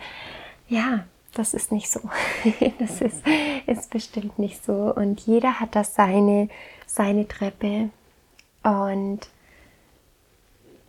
ja, 0.68 1.04
das 1.34 1.54
ist 1.54 1.72
nicht 1.72 1.90
so. 1.90 2.02
das 2.80 3.02
ist, 3.02 3.24
ist 3.66 3.90
bestimmt 3.90 4.38
nicht 4.38 4.64
so. 4.64 4.94
Und 4.94 5.20
jeder 5.22 5.60
hat 5.60 5.76
da 5.76 5.84
seine, 5.84 6.50
seine 6.86 7.28
Treppe. 7.28 7.90
Und 8.64 9.20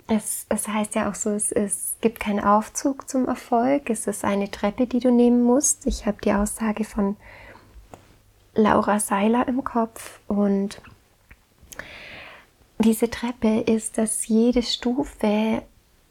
es, 0.09 0.47
es 0.49 0.69
heißt 0.69 0.95
ja 0.95 1.09
auch 1.09 1.15
so, 1.15 1.31
es, 1.31 1.53
es 1.53 1.97
gibt 2.01 2.21
keinen 2.21 2.41
Aufzug 2.41 3.09
zum 3.09 3.27
Erfolg. 3.27 3.89
Es 3.89 4.07
ist 4.07 4.25
eine 4.25 4.51
Treppe, 4.51 4.87
die 4.87 5.01
du 5.01 5.11
nehmen 5.11 5.43
musst. 5.43 5.87
Ich 5.87 6.07
habe 6.07 6.19
die 6.23 6.33
Aussage 6.33 6.85
von 6.85 7.17
Laura 8.55 9.01
Seiler 9.01 9.47
im 9.49 9.65
Kopf. 9.65 10.21
Und 10.27 10.83
diese 12.79 13.11
Treppe 13.11 13.61
ist, 13.61 13.97
dass 13.97 14.27
jede 14.27 14.63
Stufe 14.63 15.63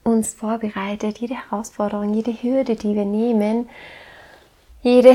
uns 0.04 0.34
vorbereitet, 0.34 1.18
jede 1.18 1.34
Herausforderung, 1.34 2.14
jede 2.14 2.42
Hürde, 2.42 2.76
die 2.76 2.94
wir 2.94 3.04
nehmen, 3.04 3.68
jede, 4.82 5.14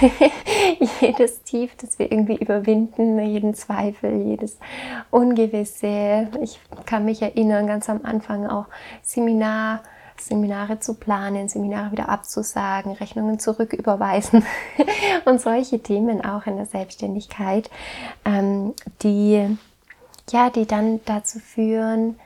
jedes 1.00 1.42
Tief, 1.42 1.76
das 1.76 1.98
wir 1.98 2.10
irgendwie 2.10 2.36
überwinden, 2.36 3.18
jeden 3.20 3.54
Zweifel, 3.54 4.22
jedes 4.22 4.58
Ungewisse. 5.10 6.28
Ich 6.42 6.58
kann 6.86 7.04
mich 7.04 7.22
erinnern, 7.22 7.66
ganz 7.66 7.88
am 7.88 8.00
Anfang 8.04 8.46
auch 8.46 8.66
Seminar 9.02 9.82
Seminare 10.20 10.78
zu 10.78 10.94
planen, 10.94 11.48
Seminare 11.48 11.92
wieder 11.92 12.08
abzusagen, 12.08 12.92
Rechnungen 12.92 13.38
zurücküberweisen 13.38 14.44
und 15.24 15.40
solche 15.40 15.80
Themen 15.80 16.24
auch 16.24 16.46
in 16.46 16.56
der 16.56 16.66
Selbstständigkeit, 16.66 17.70
ähm, 18.24 18.74
die, 19.02 19.56
ja, 20.30 20.50
die 20.50 20.66
dann 20.66 21.00
dazu 21.04 21.40
führen, 21.40 22.16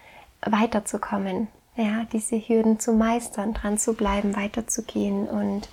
weiterzukommen, 0.43 1.49
ja, 1.77 2.05
diese 2.13 2.37
Hürden 2.37 2.79
zu 2.79 2.93
meistern, 2.93 3.55
dran 3.55 3.79
zu 3.79 3.95
bleiben, 3.95 4.37
weiterzugehen 4.37 5.27
und 5.27 5.69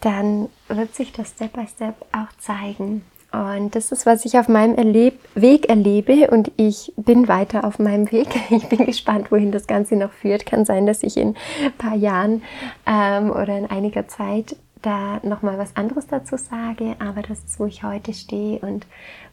dann 0.00 0.48
wird 0.68 0.94
sich 0.94 1.12
das 1.12 1.30
Step 1.30 1.52
by 1.52 1.66
Step 1.66 1.94
auch 2.12 2.32
zeigen. 2.38 3.02
Und 3.32 3.76
das 3.76 3.92
ist, 3.92 4.06
was 4.06 4.24
ich 4.24 4.38
auf 4.38 4.48
meinem 4.48 4.74
Erleb 4.74 5.20
Weg 5.36 5.68
erlebe 5.68 6.28
und 6.30 6.50
ich 6.56 6.92
bin 6.96 7.28
weiter 7.28 7.64
auf 7.64 7.78
meinem 7.78 8.10
Weg. 8.10 8.28
Ich 8.50 8.68
bin 8.68 8.84
gespannt, 8.86 9.30
wohin 9.30 9.52
das 9.52 9.66
Ganze 9.66 9.94
noch 9.94 10.10
führt. 10.10 10.46
Kann 10.46 10.64
sein, 10.64 10.86
dass 10.86 11.04
ich 11.04 11.16
in 11.16 11.36
ein 11.64 11.72
paar 11.78 11.94
Jahren 11.94 12.42
ähm, 12.86 13.30
oder 13.30 13.56
in 13.56 13.70
einiger 13.70 14.08
Zeit 14.08 14.56
da 14.82 15.20
nochmal 15.22 15.58
was 15.58 15.76
anderes 15.76 16.06
dazu 16.06 16.36
sage, 16.36 16.96
aber 16.98 17.20
das 17.22 17.40
ist, 17.40 17.60
wo 17.60 17.66
ich 17.66 17.82
heute 17.82 18.14
stehe 18.14 18.58
und 18.60 18.86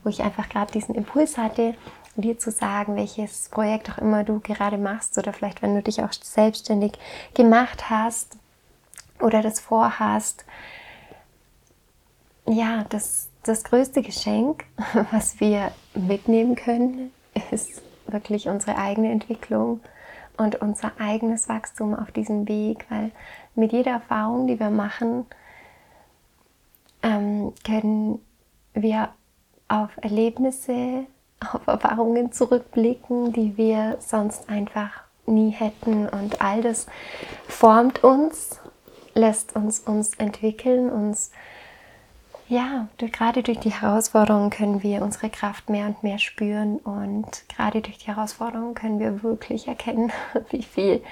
wo 0.03 0.09
ich 0.09 0.21
einfach 0.21 0.49
gerade 0.49 0.71
diesen 0.73 0.93
Impuls 0.93 1.37
hatte, 1.37 1.73
dir 2.17 2.37
zu 2.37 2.51
sagen, 2.51 2.97
welches 2.97 3.49
Projekt 3.49 3.89
auch 3.89 3.97
immer 3.99 4.23
du 4.23 4.39
gerade 4.41 4.77
machst 4.77 5.17
oder 5.17 5.31
vielleicht, 5.31 5.61
wenn 5.61 5.73
du 5.73 5.81
dich 5.81 6.03
auch 6.03 6.11
selbstständig 6.11 6.93
gemacht 7.33 7.89
hast 7.89 8.37
oder 9.21 9.41
das 9.41 9.59
vorhast. 9.59 10.45
Ja, 12.45 12.85
das, 12.89 13.29
das 13.43 13.63
größte 13.63 14.01
Geschenk, 14.01 14.65
was 15.11 15.39
wir 15.39 15.71
mitnehmen 15.93 16.55
können, 16.55 17.11
ist 17.51 17.81
wirklich 18.07 18.47
unsere 18.47 18.77
eigene 18.77 19.11
Entwicklung 19.11 19.81
und 20.37 20.61
unser 20.61 20.91
eigenes 20.99 21.49
Wachstum 21.49 21.95
auf 21.95 22.11
diesem 22.11 22.47
Weg, 22.47 22.85
weil 22.89 23.11
mit 23.55 23.73
jeder 23.73 23.91
Erfahrung, 23.91 24.47
die 24.47 24.59
wir 24.59 24.69
machen, 24.69 25.25
ähm, 27.03 27.53
können 27.65 28.21
wir 28.73 29.09
auf 29.67 29.89
Erlebnisse, 30.01 31.05
auf 31.51 31.67
Erfahrungen 31.67 32.31
zurückblicken, 32.31 33.33
die 33.33 33.57
wir 33.57 33.97
sonst 33.99 34.49
einfach 34.49 34.91
nie 35.25 35.49
hätten. 35.49 36.07
Und 36.07 36.41
all 36.41 36.61
das 36.61 36.87
formt 37.47 38.03
uns, 38.03 38.59
lässt 39.17 39.55
uns 39.55 39.79
uns 39.79 40.13
entwickeln, 40.15 40.89
uns 40.89 41.31
ja, 42.49 42.87
durch, 42.97 43.11
gerade 43.11 43.43
durch 43.43 43.59
die 43.59 43.73
Herausforderungen 43.73 44.49
können 44.49 44.81
wir 44.81 45.01
unsere 45.01 45.29
Kraft 45.29 45.69
mehr 45.69 45.87
und 45.87 46.01
mehr 46.01 46.17
spüren 46.17 46.77
und 46.77 47.43
gerade 47.49 47.81
durch 47.81 47.97
die 47.97 48.07
Herausforderungen 48.07 48.73
können 48.73 48.99
wir 48.99 49.21
wirklich 49.21 49.67
erkennen, 49.67 50.13
wie 50.49 50.63
viel 50.63 51.03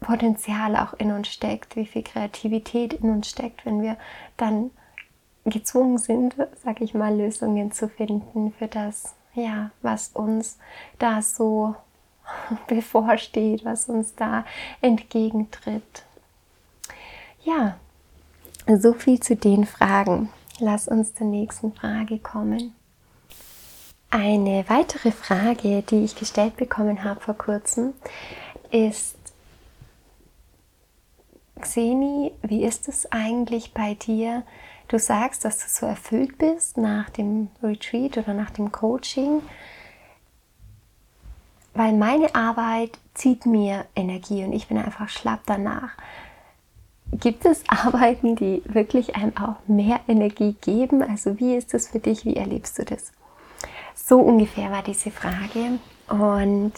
Potenzial 0.00 0.76
auch 0.76 0.92
in 0.94 1.10
uns 1.10 1.28
steckt, 1.28 1.74
wie 1.76 1.86
viel 1.86 2.02
Kreativität 2.02 2.92
in 2.92 3.10
uns 3.10 3.30
steckt, 3.30 3.64
wenn 3.64 3.80
wir 3.80 3.96
dann 4.36 4.70
gezwungen 5.46 5.96
sind, 5.96 6.36
sag 6.62 6.82
ich 6.82 6.92
mal, 6.92 7.16
Lösungen 7.16 7.72
zu 7.72 7.88
finden 7.88 8.52
für 8.52 8.68
das, 8.68 9.14
ja, 9.34 9.70
was 9.80 10.08
uns 10.08 10.58
da 10.98 11.22
so 11.22 11.76
bevorsteht, 12.66 13.64
was 13.64 13.88
uns 13.88 14.14
da 14.14 14.44
entgegentritt. 14.82 16.05
Ja, 17.46 17.78
so 18.66 18.92
viel 18.92 19.20
zu 19.20 19.36
den 19.36 19.66
Fragen. 19.66 20.30
Lass 20.58 20.88
uns 20.88 21.14
zur 21.14 21.28
nächsten 21.28 21.72
Frage 21.72 22.18
kommen. 22.18 22.74
Eine 24.10 24.64
weitere 24.68 25.12
Frage, 25.12 25.82
die 25.82 26.02
ich 26.02 26.16
gestellt 26.16 26.56
bekommen 26.56 27.04
habe 27.04 27.20
vor 27.20 27.34
kurzem, 27.34 27.92
ist, 28.72 29.14
Xeni, 31.60 32.32
wie 32.42 32.64
ist 32.64 32.88
es 32.88 33.12
eigentlich 33.12 33.72
bei 33.72 33.94
dir? 33.94 34.42
Du 34.88 34.98
sagst, 34.98 35.44
dass 35.44 35.58
du 35.58 35.66
so 35.68 35.86
erfüllt 35.86 36.38
bist 36.38 36.76
nach 36.76 37.10
dem 37.10 37.50
Retreat 37.62 38.18
oder 38.18 38.34
nach 38.34 38.50
dem 38.50 38.72
Coaching, 38.72 39.40
weil 41.74 41.92
meine 41.92 42.34
Arbeit 42.34 42.98
zieht 43.14 43.46
mir 43.46 43.86
Energie 43.94 44.42
und 44.42 44.52
ich 44.52 44.66
bin 44.66 44.78
einfach 44.78 45.08
schlapp 45.08 45.42
danach. 45.46 45.90
Gibt 47.12 47.44
es 47.46 47.62
Arbeiten, 47.68 48.36
die 48.36 48.62
wirklich 48.66 49.16
einem 49.16 49.36
auch 49.36 49.56
mehr 49.66 50.00
Energie 50.08 50.56
geben? 50.60 51.02
Also 51.02 51.38
wie 51.38 51.54
ist 51.54 51.72
das 51.72 51.88
für 51.88 52.00
dich? 52.00 52.24
Wie 52.24 52.36
erlebst 52.36 52.78
du 52.78 52.84
das? 52.84 53.12
So 53.94 54.20
ungefähr 54.20 54.70
war 54.70 54.82
diese 54.82 55.10
Frage. 55.10 55.78
Und 56.08 56.72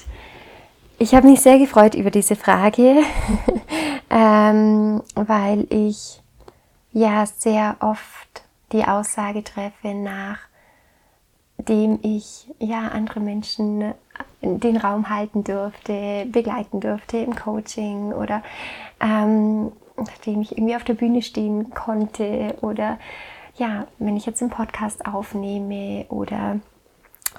ich 0.99 1.15
habe 1.15 1.29
mich 1.29 1.41
sehr 1.41 1.59
gefreut 1.59 1.95
über 1.95 2.11
diese 2.11 2.37
Frage, 2.37 3.03
ähm, 4.11 5.03
weil 5.15 5.67
ich 5.71 6.23
ja 6.93 7.25
sehr 7.27 7.77
oft 7.81 8.43
die 8.73 8.85
Aussage 8.85 9.45
treffe, 9.45 9.95
nachdem 11.59 11.99
ich 12.03 12.49
ja 12.59 12.89
andere 12.89 13.21
Menschen 13.21 13.95
den 14.41 14.77
Raum 14.77 15.09
halten 15.11 15.45
durfte, 15.45 16.27
begleiten 16.27 16.81
durfte 16.81 17.19
im 17.19 17.35
Coaching 17.35 18.13
oder 18.13 18.43
ähm, 19.01 19.73
nachdem 19.99 20.41
ich 20.41 20.53
irgendwie 20.53 20.77
auf 20.77 20.85
der 20.85 20.95
Bühne 20.95 21.23
stehen 21.23 21.71
konnte 21.71 22.57
oder 22.61 22.99
ja, 23.57 23.87
wenn 23.99 24.17
ich 24.17 24.27
jetzt 24.27 24.41
einen 24.41 24.51
Podcast 24.51 25.07
aufnehme 25.07 26.07
oder 26.09 26.61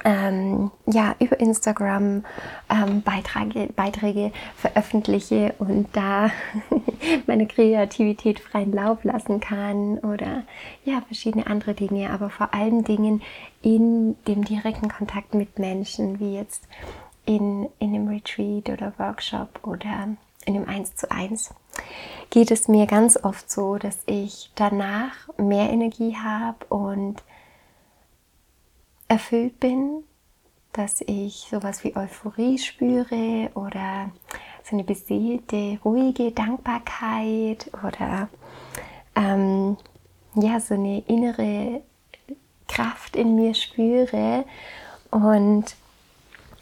ähm, 0.04 0.70
ja, 0.86 1.14
über 1.18 1.38
Instagram 1.40 2.24
ähm, 2.70 3.02
Beiträge, 3.02 3.72
Beiträge 3.74 4.32
veröffentliche 4.56 5.54
und 5.58 5.88
da 5.92 6.30
meine 7.26 7.46
Kreativität 7.46 8.40
freien 8.40 8.72
Lauf 8.72 9.04
lassen 9.04 9.40
kann 9.40 9.98
oder 9.98 10.44
ja, 10.84 11.02
verschiedene 11.02 11.46
andere 11.46 11.74
Dinge, 11.74 12.10
aber 12.10 12.30
vor 12.30 12.54
allen 12.54 12.84
Dingen 12.84 13.22
in 13.62 14.16
dem 14.26 14.44
direkten 14.44 14.88
Kontakt 14.88 15.34
mit 15.34 15.58
Menschen, 15.58 16.18
wie 16.20 16.34
jetzt 16.34 16.66
in, 17.26 17.68
in 17.78 17.94
einem 17.94 18.08
Retreat 18.08 18.70
oder 18.70 18.92
Workshop 18.98 19.60
oder 19.62 20.08
in 20.50 20.54
dem 20.54 20.68
1 20.68 20.96
zu 20.96 21.10
1 21.10 21.54
geht 22.30 22.50
es 22.50 22.66
mir 22.66 22.86
ganz 22.86 23.16
oft 23.22 23.50
so, 23.50 23.76
dass 23.76 23.98
ich 24.06 24.50
danach 24.56 25.14
mehr 25.38 25.70
Energie 25.70 26.16
habe 26.16 26.64
und 26.68 27.22
erfüllt 29.08 29.60
bin, 29.60 30.04
dass 30.72 31.00
ich 31.02 31.46
sowas 31.50 31.84
wie 31.84 31.96
Euphorie 31.96 32.58
spüre 32.58 33.50
oder 33.54 34.10
so 34.64 34.76
eine 34.76 34.84
beseelte, 34.84 35.78
ruhige 35.84 36.32
Dankbarkeit 36.32 37.70
oder 37.84 38.28
ähm, 39.16 39.76
ja, 40.34 40.60
so 40.60 40.74
eine 40.74 41.00
innere 41.06 41.82
Kraft 42.68 43.16
in 43.16 43.34
mir 43.34 43.54
spüre. 43.54 44.44
Und 45.10 45.76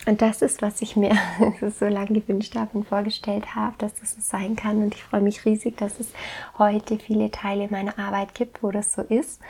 und 0.09 0.23
das 0.23 0.41
ist, 0.41 0.63
was 0.63 0.81
ich 0.81 0.97
mir 0.97 1.15
so 1.79 1.87
lange 1.87 2.21
gewünscht 2.21 2.57
habe 2.57 2.79
und 2.79 2.89
vorgestellt 2.89 3.55
habe, 3.55 3.75
dass 3.77 3.93
das 3.95 4.13
so 4.13 4.21
sein 4.21 4.57
kann. 4.57 4.83
Und 4.83 4.95
ich 4.95 5.03
freue 5.03 5.21
mich 5.21 5.45
riesig, 5.45 5.77
dass 5.77 6.01
es 6.01 6.09
heute 6.57 6.99
viele 6.99 7.31
Teile 7.31 7.69
meiner 7.69 7.99
Arbeit 7.99 8.35
gibt, 8.35 8.63
wo 8.63 8.71
das 8.71 8.95
so 8.95 9.03
ist. 9.03 9.41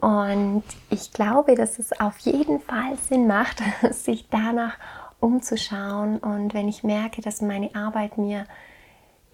Und 0.00 0.64
ich 0.88 1.12
glaube, 1.12 1.54
dass 1.54 1.78
es 1.78 2.00
auf 2.00 2.18
jeden 2.20 2.60
Fall 2.60 2.96
Sinn 3.08 3.26
macht, 3.26 3.62
sich 3.90 4.28
danach 4.30 4.78
umzuschauen. 5.20 6.16
Und 6.16 6.54
wenn 6.54 6.68
ich 6.68 6.82
merke, 6.82 7.20
dass 7.20 7.42
meine 7.42 7.74
Arbeit 7.74 8.16
mir 8.16 8.46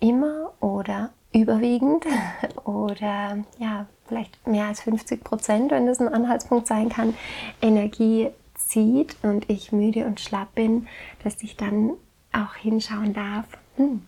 immer 0.00 0.52
oder 0.60 1.10
überwiegend 1.32 2.04
oder 2.64 3.38
ja, 3.58 3.86
vielleicht 4.08 4.44
mehr 4.48 4.66
als 4.66 4.80
50 4.80 5.22
Prozent, 5.22 5.70
wenn 5.70 5.86
das 5.86 6.00
ein 6.00 6.12
Anhaltspunkt 6.12 6.66
sein 6.66 6.88
kann, 6.88 7.14
Energie 7.62 8.30
zieht 8.66 9.16
und 9.22 9.48
ich 9.50 9.72
müde 9.72 10.06
und 10.06 10.20
schlapp 10.20 10.54
bin, 10.54 10.86
dass 11.22 11.42
ich 11.42 11.56
dann 11.56 11.92
auch 12.32 12.54
hinschauen 12.54 13.14
darf, 13.14 13.46
hm, 13.76 14.02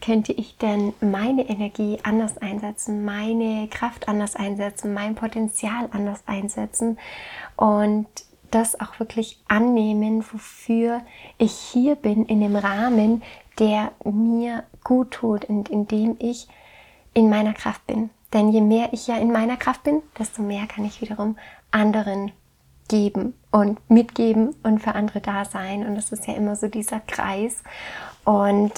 könnte 0.00 0.32
ich 0.32 0.58
denn 0.58 0.92
meine 1.00 1.48
Energie 1.48 1.98
anders 2.02 2.36
einsetzen, 2.38 3.04
meine 3.04 3.68
Kraft 3.68 4.08
anders 4.08 4.34
einsetzen, 4.36 4.92
mein 4.92 5.14
Potenzial 5.14 5.88
anders 5.92 6.24
einsetzen 6.26 6.98
und 7.56 8.06
das 8.50 8.78
auch 8.80 8.98
wirklich 8.98 9.38
annehmen, 9.48 10.24
wofür 10.30 11.00
ich 11.38 11.52
hier 11.52 11.94
bin, 11.94 12.26
in 12.26 12.40
dem 12.40 12.56
Rahmen, 12.56 13.22
der 13.58 13.92
mir 14.04 14.64
gut 14.84 15.12
tut 15.12 15.44
und 15.46 15.68
in 15.68 15.86
dem 15.86 16.16
ich 16.18 16.48
in 17.14 17.30
meiner 17.30 17.54
Kraft 17.54 17.86
bin. 17.86 18.10
Denn 18.32 18.50
je 18.50 18.60
mehr 18.60 18.92
ich 18.92 19.06
ja 19.06 19.16
in 19.16 19.32
meiner 19.32 19.56
Kraft 19.56 19.84
bin, 19.84 20.02
desto 20.18 20.42
mehr 20.42 20.66
kann 20.66 20.84
ich 20.84 21.00
wiederum 21.00 21.36
anderen 21.70 22.32
geben 22.88 23.34
und 23.50 23.78
mitgeben 23.90 24.54
und 24.62 24.80
für 24.80 24.94
andere 24.94 25.20
da 25.20 25.44
sein. 25.44 25.86
Und 25.86 25.94
das 25.94 26.12
ist 26.12 26.26
ja 26.26 26.34
immer 26.34 26.56
so 26.56 26.68
dieser 26.68 27.00
Kreis. 27.00 27.62
Und 28.24 28.72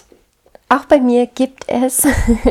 auch 0.69 0.85
bei 0.87 1.01
mir 1.01 1.27
gibt 1.27 1.69
es 1.69 2.07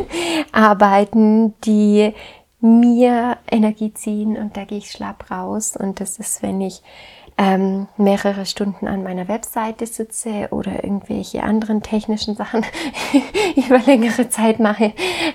Arbeiten, 0.52 1.54
die 1.62 2.14
mir 2.60 3.36
Energie 3.50 3.92
ziehen 3.92 4.36
und 4.38 4.56
da 4.56 4.64
gehe 4.64 4.78
ich 4.78 4.90
schlapp 4.90 5.30
raus. 5.30 5.76
Und 5.76 6.00
das 6.00 6.18
ist, 6.18 6.42
wenn 6.42 6.60
ich 6.60 6.82
ähm, 7.36 7.88
mehrere 7.96 8.46
Stunden 8.46 8.86
an 8.86 9.02
meiner 9.02 9.28
Webseite 9.28 9.86
sitze 9.86 10.48
oder 10.50 10.84
irgendwelche 10.84 11.42
anderen 11.42 11.82
technischen 11.82 12.36
Sachen 12.36 12.64
über 13.56 13.78
längere 13.80 14.28
Zeit 14.28 14.60
mache, 14.60 14.92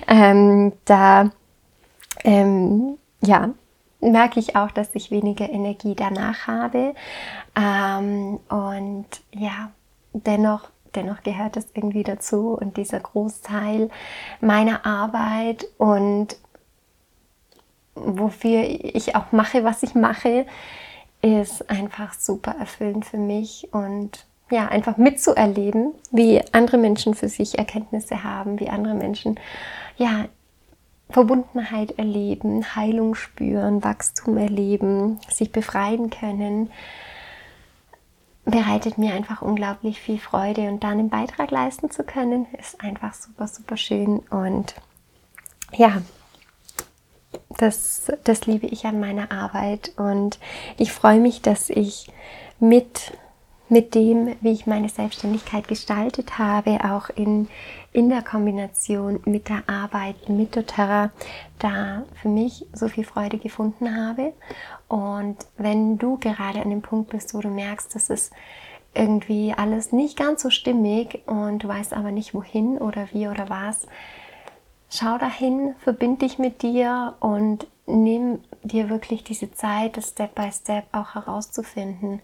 ähm, 0.08 0.72
da 0.86 1.30
ähm, 2.24 2.96
ja, 3.22 3.50
merke 4.00 4.40
ich 4.40 4.56
auch, 4.56 4.70
dass 4.70 4.94
ich 4.94 5.10
weniger 5.10 5.48
Energie 5.48 5.94
danach 5.94 6.46
habe. 6.46 6.94
Ähm, 7.56 8.40
und 8.48 9.06
ja, 9.32 9.70
dennoch, 10.12 10.68
dennoch 10.94 11.22
gehört 11.22 11.56
es 11.56 11.68
irgendwie 11.74 12.02
dazu 12.02 12.58
und 12.60 12.76
dieser 12.76 13.00
Großteil 13.00 13.90
meiner 14.40 14.86
Arbeit 14.86 15.66
und 15.78 16.36
wofür 17.94 18.62
ich 18.62 19.16
auch 19.16 19.32
mache, 19.32 19.64
was 19.64 19.82
ich 19.82 19.94
mache, 19.94 20.46
ist 21.22 21.68
einfach 21.68 22.14
super 22.14 22.54
erfüllend 22.58 23.04
für 23.04 23.18
mich 23.18 23.68
und 23.72 24.26
ja, 24.50 24.66
einfach 24.66 24.96
mitzuerleben, 24.96 25.92
wie 26.10 26.42
andere 26.52 26.76
Menschen 26.78 27.14
für 27.14 27.28
sich 27.28 27.58
Erkenntnisse 27.58 28.24
haben, 28.24 28.58
wie 28.58 28.68
andere 28.68 28.94
Menschen 28.94 29.38
ja 29.96 30.24
Verbundenheit 31.10 31.98
erleben, 31.98 32.76
Heilung 32.76 33.14
spüren, 33.14 33.82
Wachstum 33.82 34.36
erleben, 34.36 35.18
sich 35.28 35.52
befreien 35.52 36.10
können, 36.10 36.70
bereitet 38.44 38.98
mir 38.98 39.14
einfach 39.14 39.42
unglaublich 39.42 40.00
viel 40.00 40.18
Freude. 40.18 40.62
Und 40.68 40.84
dann 40.84 40.98
einen 40.98 41.10
Beitrag 41.10 41.50
leisten 41.50 41.90
zu 41.90 42.04
können, 42.04 42.46
ist 42.58 42.80
einfach 42.82 43.14
super, 43.14 43.48
super 43.48 43.76
schön. 43.76 44.20
Und 44.30 44.74
ja, 45.72 46.02
das, 47.58 48.10
das 48.24 48.46
liebe 48.46 48.66
ich 48.66 48.86
an 48.86 49.00
meiner 49.00 49.32
Arbeit. 49.32 49.92
Und 49.96 50.38
ich 50.78 50.92
freue 50.92 51.20
mich, 51.20 51.42
dass 51.42 51.70
ich 51.70 52.10
mit 52.58 53.12
mit 53.70 53.94
dem, 53.94 54.36
wie 54.40 54.50
ich 54.50 54.66
meine 54.66 54.88
Selbstständigkeit 54.88 55.68
gestaltet 55.68 56.38
habe, 56.38 56.80
auch 56.84 57.08
in, 57.10 57.48
in 57.92 58.08
der 58.08 58.22
Kombination 58.22 59.20
mit 59.24 59.48
der 59.48 59.62
Arbeit 59.68 60.28
mit 60.28 60.56
doTERRA, 60.56 61.10
da 61.58 62.02
für 62.20 62.28
mich 62.28 62.66
so 62.72 62.88
viel 62.88 63.04
Freude 63.04 63.38
gefunden 63.38 63.96
habe. 63.96 64.32
Und 64.88 65.36
wenn 65.56 65.98
du 65.98 66.18
gerade 66.18 66.60
an 66.60 66.70
dem 66.70 66.82
Punkt 66.82 67.10
bist, 67.10 67.32
wo 67.32 67.38
du 67.38 67.48
merkst, 67.48 67.94
dass 67.94 68.10
es 68.10 68.30
irgendwie 68.92 69.54
alles 69.56 69.92
nicht 69.92 70.18
ganz 70.18 70.42
so 70.42 70.50
stimmig 70.50 71.22
und 71.26 71.62
du 71.62 71.68
weißt 71.68 71.92
aber 71.92 72.10
nicht 72.10 72.34
wohin 72.34 72.78
oder 72.78 73.08
wie 73.12 73.28
oder 73.28 73.48
was, 73.48 73.86
schau 74.90 75.16
dahin, 75.16 75.76
verbind 75.78 76.22
dich 76.22 76.38
mit 76.40 76.62
dir 76.62 77.14
und 77.20 77.68
nimm 77.86 78.40
dir 78.64 78.90
wirklich 78.90 79.22
diese 79.22 79.52
Zeit, 79.52 79.96
das 79.96 80.10
Step 80.10 80.34
by 80.34 80.50
Step 80.50 80.86
auch 80.90 81.14
herauszufinden, 81.14 82.20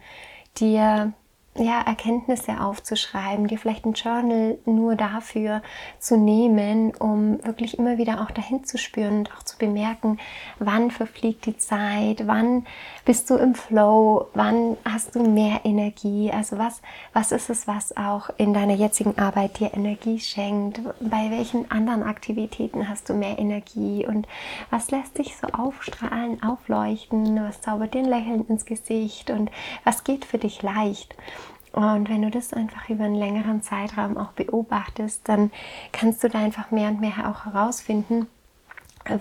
dir 0.59 1.13
ja, 1.59 1.81
Erkenntnisse 1.81 2.61
aufzuschreiben, 2.61 3.47
dir 3.47 3.59
vielleicht 3.59 3.85
ein 3.85 3.93
Journal 3.95 4.59
nur 4.65 4.97
dafür 4.97 5.63
zu 5.99 6.17
nehmen, 6.17 6.95
um 6.95 7.45
wirklich 7.45 7.79
immer 7.79 7.99
wieder 7.99 8.21
auch 8.23 8.31
dahin 8.31 8.65
zu 8.65 8.79
spüren 8.79 9.19
und 9.19 9.33
auch 9.33 9.43
zu 9.43 9.59
bemerken, 9.59 10.19
wann 10.59 10.91
verfliegt 10.91 11.47
die 11.47 11.57
Zeit, 11.57 12.27
wann 12.27 12.67
bist 13.05 13.31
du 13.31 13.37
im 13.37 13.55
Flow, 13.55 14.29
wann 14.35 14.77
hast 14.85 15.15
du 15.15 15.23
mehr 15.23 15.61
Energie, 15.65 16.31
also 16.33 16.59
was, 16.59 16.83
was 17.13 17.33
ist 17.33 17.51
es, 17.51 17.67
was 17.67 17.97
auch 17.97 18.31
in 18.37 18.53
deiner 18.53 18.75
jetzigen 18.75 19.19
Arbeit 19.19 19.61
dir 19.61 19.75
Energie 19.75 20.21
schenkt, 20.21 20.81
bei 21.01 21.31
welchen 21.31 21.71
anderen 21.71 22.03
Aktivitäten 22.03 22.89
hast 22.89 23.09
du 23.09 23.15
mehr 23.15 23.39
Energie? 23.39 24.07
Und 24.07 24.27
was 24.71 24.91
lässt 24.91 25.19
dich 25.19 25.37
so 25.37 25.47
aufstrahlen, 25.49 26.43
aufleuchten, 26.43 27.43
was 27.43 27.61
zaubert 27.61 27.95
dir 27.95 28.01
ein 28.01 28.07
Lächeln 28.07 28.47
ins 28.49 28.65
Gesicht? 28.65 29.31
Und 29.31 29.51
was 29.85 30.05
geht 30.05 30.25
für 30.25 30.39
dich 30.39 30.63
leicht. 30.63 31.15
Und 31.77 32.09
wenn 32.09 32.23
du 32.23 32.31
das 32.31 32.53
einfach 32.55 32.89
über 32.89 33.05
einen 33.05 33.17
längeren 33.17 33.61
Zeitraum 33.61 34.17
auch 34.17 34.33
beobachtest, 34.33 35.29
dann 35.29 35.51
kannst 35.93 36.25
du 36.25 36.31
da 36.31 36.39
einfach 36.39 36.71
mehr 36.71 36.89
und 36.89 37.03
mehr 37.03 37.29
auch 37.29 37.45
herausfinden, 37.45 38.29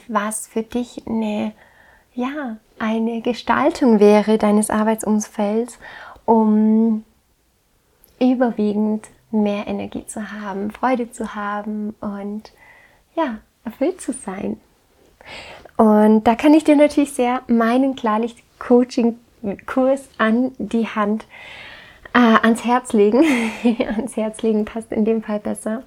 was 0.08 0.48
für 0.48 0.64
dich 0.64 1.06
eine, 1.06 1.52
ja, 2.14 2.56
eine 2.80 3.20
Gestaltung 3.20 4.00
wäre 4.00 4.38
deines 4.38 4.70
Arbeitsumfelds, 4.70 5.80
um 6.24 7.04
überwiegend 8.22 9.10
mehr 9.32 9.68
Energie 9.68 10.08
zu 10.08 10.32
haben, 10.32 10.72
Freude 10.72 11.12
zu 11.12 11.36
haben 11.36 11.94
und 12.00 12.54
ja, 13.18 13.40
erfüllt 13.66 14.00
zu 14.00 14.14
sein. 14.14 14.62
Und 15.76 16.24
da 16.24 16.36
kann 16.36 16.54
ich 16.54 16.64
dir 16.64 16.78
natürlich 16.78 17.12
sehr 17.12 17.42
meinen 17.48 17.98
Klarlicht-Coaching-Kurs 17.98 20.08
an 20.18 20.54
die 20.58 20.88
Hand 20.88 21.26
äh, 22.16 22.38
ans 22.42 22.64
Herz 22.64 22.94
legen. 22.94 23.24
ans 23.96 24.16
Herz 24.16 24.42
legen 24.42 24.66
passt 24.66 24.92
in 24.92 25.06
dem 25.06 25.22
Fall 25.22 25.40
besser. 25.40 25.84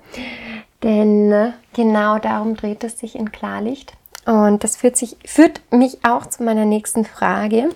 Denn 0.83 1.33
äh, 1.33 1.53
genau 1.75 2.19
darum 2.19 2.55
dreht 2.55 2.85
es 2.85 2.99
sich 2.99 3.17
in 3.17 3.33
Klarlicht. 3.33 3.95
Und 4.27 4.63
das 4.63 4.77
führt, 4.77 4.97
sich, 4.97 5.17
führt 5.25 5.63
mich 5.73 6.05
auch 6.05 6.27
zu 6.27 6.43
meiner 6.43 6.67
nächsten 6.67 7.07
Frage. 7.07 7.71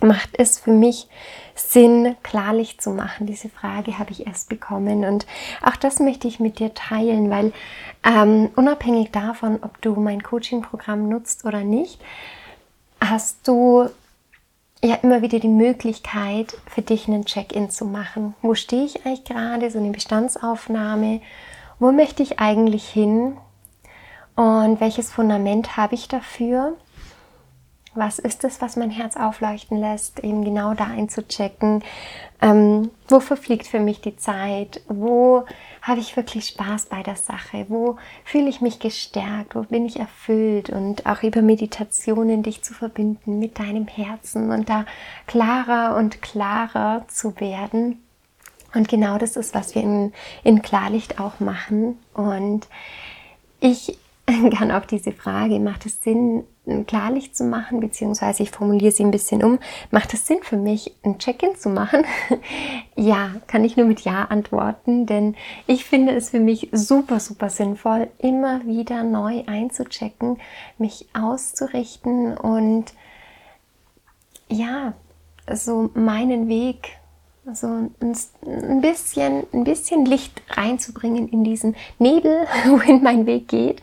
Macht 0.00 0.30
es 0.38 0.60
für 0.60 0.70
mich 0.70 1.08
Sinn, 1.54 2.14
Klarlicht 2.22 2.80
zu 2.80 2.90
machen? 2.90 3.26
Diese 3.26 3.48
Frage 3.48 3.98
habe 3.98 4.12
ich 4.12 4.26
erst 4.26 4.48
bekommen. 4.48 5.04
Und 5.04 5.26
auch 5.62 5.74
das 5.74 5.98
möchte 5.98 6.28
ich 6.28 6.38
mit 6.38 6.60
dir 6.60 6.72
teilen, 6.74 7.30
weil 7.30 7.52
ähm, 8.04 8.50
unabhängig 8.54 9.10
davon, 9.10 9.58
ob 9.62 9.80
du 9.82 9.94
mein 9.96 10.22
Coaching-Programm 10.22 11.08
nutzt 11.08 11.44
oder 11.44 11.64
nicht, 11.64 12.00
hast 13.00 13.48
du 13.48 13.88
ja 14.84 14.96
immer 14.96 15.22
wieder 15.22 15.38
die 15.38 15.48
Möglichkeit, 15.48 16.56
für 16.66 16.82
dich 16.82 17.08
einen 17.08 17.24
Check-in 17.24 17.70
zu 17.70 17.84
machen. 17.84 18.34
Wo 18.42 18.54
stehe 18.54 18.84
ich 18.84 19.04
eigentlich 19.04 19.24
gerade? 19.24 19.70
So 19.70 19.78
eine 19.78 19.90
Bestandsaufnahme. 19.90 21.20
Wo 21.78 21.92
möchte 21.92 22.22
ich 22.22 22.38
eigentlich 22.38 22.88
hin? 22.88 23.36
Und 24.34 24.80
welches 24.80 25.10
Fundament 25.10 25.76
habe 25.76 25.94
ich 25.94 26.08
dafür? 26.08 26.76
Was 27.96 28.18
ist 28.18 28.44
es, 28.44 28.60
was 28.60 28.76
mein 28.76 28.90
Herz 28.90 29.16
aufleuchten 29.16 29.78
lässt? 29.78 30.20
Eben 30.20 30.44
genau 30.44 30.74
da 30.74 30.84
einzuchecken. 30.84 31.82
Ähm, 32.42 32.90
wo 33.08 33.20
verfliegt 33.20 33.66
für 33.66 33.80
mich 33.80 34.02
die 34.02 34.16
Zeit? 34.16 34.82
Wo 34.88 35.44
habe 35.80 36.00
ich 36.00 36.16
wirklich 36.16 36.46
Spaß 36.46 36.86
bei 36.86 37.02
der 37.02 37.16
Sache? 37.16 37.66
Wo 37.68 37.96
fühle 38.24 38.48
ich 38.48 38.60
mich 38.60 38.78
gestärkt? 38.78 39.54
Wo 39.54 39.62
bin 39.62 39.86
ich 39.86 39.98
erfüllt? 39.98 40.68
Und 40.70 41.06
auch 41.06 41.22
über 41.22 41.40
Meditationen 41.40 42.42
dich 42.42 42.62
zu 42.62 42.74
verbinden 42.74 43.38
mit 43.38 43.58
deinem 43.58 43.86
Herzen 43.86 44.50
und 44.50 44.68
da 44.68 44.84
klarer 45.26 45.96
und 45.96 46.20
klarer 46.20 47.04
zu 47.08 47.40
werden. 47.40 48.02
Und 48.74 48.88
genau 48.88 49.16
das 49.16 49.36
ist, 49.36 49.54
was 49.54 49.74
wir 49.74 49.82
in, 49.82 50.12
in 50.44 50.60
Klarlicht 50.60 51.18
auch 51.18 51.40
machen. 51.40 51.98
Und 52.12 52.68
ich 53.60 53.98
kann 54.26 54.70
auch 54.70 54.84
diese 54.84 55.12
Frage, 55.12 55.58
macht 55.60 55.86
es 55.86 56.02
Sinn, 56.02 56.44
klarlich 56.86 57.34
zu 57.34 57.44
machen, 57.44 57.80
beziehungsweise 57.80 58.42
ich 58.42 58.50
formuliere 58.50 58.92
sie 58.92 59.04
ein 59.04 59.10
bisschen 59.10 59.42
um, 59.42 59.58
macht 59.90 60.12
es 60.14 60.26
Sinn 60.26 60.38
für 60.42 60.56
mich, 60.56 60.94
ein 61.04 61.18
Check-in 61.18 61.56
zu 61.56 61.68
machen? 61.68 62.04
ja, 62.96 63.30
kann 63.46 63.64
ich 63.64 63.76
nur 63.76 63.86
mit 63.86 64.00
Ja 64.00 64.24
antworten, 64.24 65.06
denn 65.06 65.36
ich 65.66 65.84
finde 65.84 66.14
es 66.14 66.30
für 66.30 66.40
mich 66.40 66.68
super, 66.72 67.20
super 67.20 67.50
sinnvoll, 67.50 68.08
immer 68.18 68.64
wieder 68.66 69.02
neu 69.04 69.44
einzuchecken, 69.46 70.38
mich 70.78 71.06
auszurichten 71.12 72.36
und 72.36 72.92
ja, 74.48 74.94
so 75.52 75.90
meinen 75.94 76.48
Weg 76.48 76.98
so 77.54 77.68
ein 77.68 78.80
bisschen, 78.80 79.46
ein 79.52 79.64
bisschen 79.64 80.04
Licht 80.04 80.42
reinzubringen 80.50 81.28
in 81.28 81.44
diesen 81.44 81.76
Nebel, 81.98 82.46
wohin 82.66 83.02
mein 83.02 83.26
Weg 83.26 83.48
geht. 83.48 83.80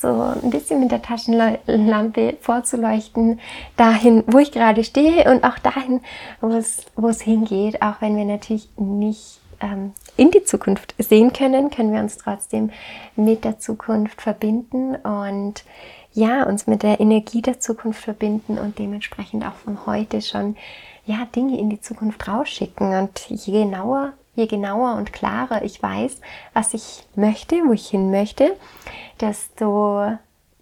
So 0.00 0.08
ein 0.08 0.48
bisschen 0.48 0.80
mit 0.80 0.90
der 0.90 1.02
Taschenlampe 1.02 2.38
vorzuleuchten, 2.40 3.38
dahin, 3.76 4.24
wo 4.26 4.38
ich 4.38 4.50
gerade 4.50 4.82
stehe 4.82 5.30
und 5.30 5.44
auch 5.44 5.58
dahin, 5.58 6.00
wo 6.40 6.48
es, 6.48 6.86
wo 6.96 7.08
es 7.08 7.20
hingeht. 7.20 7.82
Auch 7.82 8.00
wenn 8.00 8.16
wir 8.16 8.24
natürlich 8.24 8.70
nicht 8.78 9.40
ähm, 9.60 9.92
in 10.16 10.30
die 10.30 10.42
Zukunft 10.42 10.94
sehen 10.96 11.34
können, 11.34 11.68
können 11.68 11.92
wir 11.92 12.00
uns 12.00 12.16
trotzdem 12.16 12.70
mit 13.14 13.44
der 13.44 13.58
Zukunft 13.58 14.22
verbinden 14.22 14.96
und 14.96 15.64
ja, 16.12 16.44
uns 16.44 16.66
mit 16.66 16.82
der 16.82 16.98
Energie 16.98 17.42
der 17.42 17.60
Zukunft 17.60 18.02
verbinden 18.02 18.58
und 18.58 18.78
dementsprechend 18.78 19.44
auch 19.46 19.54
von 19.54 19.84
heute 19.84 20.22
schon 20.22 20.56
ja, 21.04 21.26
Dinge 21.36 21.58
in 21.58 21.68
die 21.68 21.80
Zukunft 21.80 22.26
rausschicken. 22.26 22.98
Und 22.98 23.26
je 23.28 23.64
genauer, 23.64 24.14
je 24.40 24.46
genauer 24.46 24.96
und 24.96 25.12
klarer 25.12 25.62
ich 25.62 25.82
weiß, 25.82 26.20
was 26.54 26.74
ich 26.74 27.04
möchte, 27.14 27.56
wo 27.66 27.72
ich 27.72 27.88
hin 27.88 28.10
möchte, 28.10 28.56
desto 29.20 30.16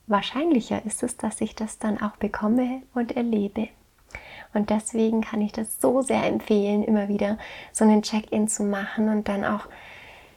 wahrscheinlicher 0.07 0.85
ist 0.85 1.03
es, 1.03 1.17
dass 1.17 1.41
ich 1.41 1.55
das 1.55 1.79
dann 1.79 2.01
auch 2.01 2.17
bekomme 2.17 2.83
und 2.95 3.17
erlebe. 3.17 3.69
Und 4.55 4.71
deswegen 4.71 5.21
kann 5.21 5.43
ich 5.43 5.53
das 5.53 5.81
so 5.81 6.03
sehr 6.03 6.25
empfehlen, 6.25 6.83
immer 6.83 7.09
wieder 7.09 7.38
so 7.73 7.85
einen 7.85 8.03
Check-in 8.03 8.49
zu 8.49 8.64
machen 8.64 9.09
und 9.09 9.29
dann 9.29 9.45
auch 9.45 9.67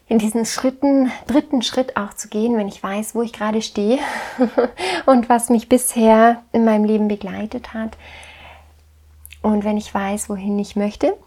in 0.08 0.20
diesen 0.20 0.46
Schritten, 0.46 1.10
dritten 1.26 1.62
Schritt 1.62 1.96
auch 1.96 2.14
zu 2.14 2.28
gehen, 2.28 2.58
wenn 2.58 2.68
ich 2.68 2.84
weiß, 2.84 3.16
wo 3.16 3.22
ich 3.22 3.32
gerade 3.32 3.62
stehe 3.62 3.98
und 5.06 5.30
was 5.30 5.50
mich 5.50 5.70
bisher 5.70 6.44
in 6.52 6.66
meinem 6.66 6.84
Leben 6.84 7.08
begleitet 7.08 7.74
hat, 7.74 7.98
Und 9.42 9.64
wenn 9.64 9.78
ich 9.78 9.92
weiß, 9.94 10.30
wohin 10.30 10.60
ich 10.60 10.76
möchte, 10.76 11.18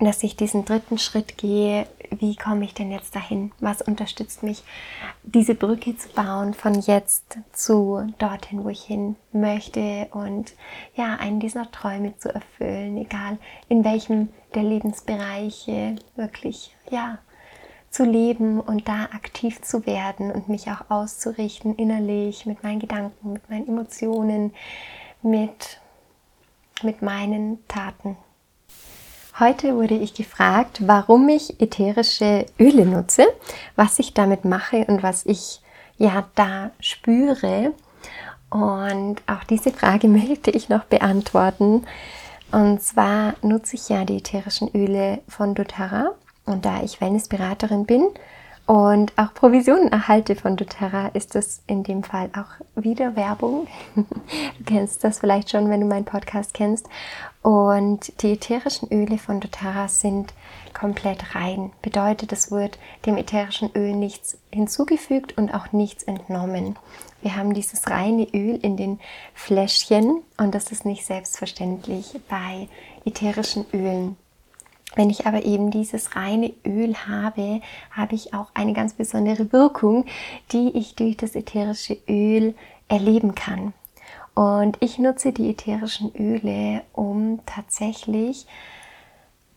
dass 0.00 0.22
ich 0.22 0.34
diesen 0.34 0.64
dritten 0.64 0.98
Schritt 0.98 1.36
gehe, 1.36 1.86
wie 2.10 2.34
komme 2.34 2.64
ich 2.64 2.74
denn 2.74 2.90
jetzt 2.90 3.14
dahin? 3.14 3.52
Was 3.60 3.82
unterstützt 3.82 4.42
mich, 4.42 4.62
diese 5.22 5.54
Brücke 5.54 5.96
zu 5.96 6.08
bauen 6.08 6.54
von 6.54 6.80
jetzt 6.80 7.38
zu 7.52 8.12
dorthin, 8.18 8.64
wo 8.64 8.68
ich 8.68 8.82
hin 8.82 9.16
möchte 9.32 10.08
und 10.12 10.54
ja, 10.94 11.16
einen 11.16 11.38
dieser 11.38 11.70
Träume 11.70 12.16
zu 12.16 12.34
erfüllen, 12.34 12.96
egal 12.96 13.38
in 13.68 13.84
welchem 13.84 14.30
der 14.54 14.62
Lebensbereiche 14.62 15.96
wirklich, 16.16 16.74
ja, 16.90 17.18
zu 17.90 18.04
leben 18.04 18.60
und 18.60 18.88
da 18.88 19.04
aktiv 19.12 19.60
zu 19.62 19.84
werden 19.84 20.30
und 20.30 20.48
mich 20.48 20.70
auch 20.70 20.90
auszurichten 20.90 21.74
innerlich 21.74 22.46
mit 22.46 22.62
meinen 22.62 22.78
Gedanken, 22.78 23.32
mit 23.32 23.50
meinen 23.50 23.68
Emotionen, 23.68 24.54
mit, 25.22 25.80
mit 26.82 27.02
meinen 27.02 27.66
Taten. 27.66 28.16
Heute 29.40 29.74
wurde 29.74 29.94
ich 29.94 30.12
gefragt, 30.12 30.86
warum 30.86 31.26
ich 31.30 31.62
ätherische 31.62 32.44
Öle 32.58 32.84
nutze, 32.84 33.26
was 33.74 33.98
ich 33.98 34.12
damit 34.12 34.44
mache 34.44 34.84
und 34.84 35.02
was 35.02 35.24
ich 35.24 35.62
ja 35.96 36.26
da 36.34 36.72
spüre. 36.78 37.72
Und 38.50 39.22
auch 39.26 39.42
diese 39.48 39.70
Frage 39.70 40.08
möchte 40.08 40.50
ich 40.50 40.68
noch 40.68 40.84
beantworten. 40.84 41.86
Und 42.52 42.82
zwar 42.82 43.32
nutze 43.40 43.76
ich 43.76 43.88
ja 43.88 44.04
die 44.04 44.18
ätherischen 44.18 44.70
Öle 44.74 45.20
von 45.26 45.54
doTERRA. 45.54 46.10
Und 46.44 46.66
da 46.66 46.82
ich 46.82 47.00
Wellnessberaterin 47.00 47.86
bin 47.86 48.08
und 48.70 49.12
auch 49.16 49.34
Provisionen 49.34 49.90
erhalte 49.90 50.36
von 50.36 50.56
doTERRA, 50.56 51.08
ist 51.08 51.34
das 51.34 51.60
in 51.66 51.82
dem 51.82 52.04
Fall 52.04 52.30
auch 52.36 52.80
wieder 52.80 53.16
Werbung. 53.16 53.66
Du 53.96 54.64
kennst 54.64 55.02
das 55.02 55.18
vielleicht 55.18 55.50
schon, 55.50 55.68
wenn 55.68 55.80
du 55.80 55.88
meinen 55.88 56.04
Podcast 56.04 56.54
kennst. 56.54 56.88
Und 57.42 58.22
die 58.22 58.34
ätherischen 58.34 58.88
Öle 58.92 59.18
von 59.18 59.40
doTERRA 59.40 59.88
sind 59.88 60.32
komplett 60.72 61.34
rein. 61.34 61.72
Bedeutet, 61.82 62.30
es 62.30 62.52
wird 62.52 62.78
dem 63.06 63.16
ätherischen 63.16 63.72
Öl 63.74 63.92
nichts 63.96 64.38
hinzugefügt 64.52 65.36
und 65.36 65.52
auch 65.52 65.72
nichts 65.72 66.04
entnommen. 66.04 66.78
Wir 67.22 67.34
haben 67.34 67.54
dieses 67.54 67.90
reine 67.90 68.28
Öl 68.32 68.56
in 68.62 68.76
den 68.76 69.00
Fläschchen 69.34 70.22
und 70.38 70.54
das 70.54 70.70
ist 70.70 70.84
nicht 70.84 71.04
selbstverständlich 71.04 72.20
bei 72.28 72.68
ätherischen 73.04 73.66
Ölen. 73.72 74.16
Wenn 74.96 75.10
ich 75.10 75.26
aber 75.26 75.44
eben 75.44 75.70
dieses 75.70 76.16
reine 76.16 76.52
Öl 76.66 76.94
habe, 76.96 77.60
habe 77.92 78.14
ich 78.14 78.34
auch 78.34 78.50
eine 78.54 78.72
ganz 78.72 78.94
besondere 78.94 79.52
Wirkung, 79.52 80.06
die 80.52 80.76
ich 80.76 80.96
durch 80.96 81.16
das 81.16 81.36
ätherische 81.36 81.96
Öl 82.08 82.54
erleben 82.88 83.34
kann. 83.34 83.72
Und 84.34 84.78
ich 84.80 84.98
nutze 84.98 85.32
die 85.32 85.50
ätherischen 85.50 86.14
Öle, 86.16 86.82
um 86.92 87.40
tatsächlich 87.46 88.46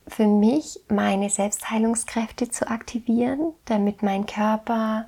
für 0.07 0.27
mich 0.27 0.79
meine 0.89 1.29
Selbstheilungskräfte 1.29 2.49
zu 2.49 2.67
aktivieren, 2.69 3.53
damit 3.65 4.03
mein 4.03 4.25
Körper 4.25 5.05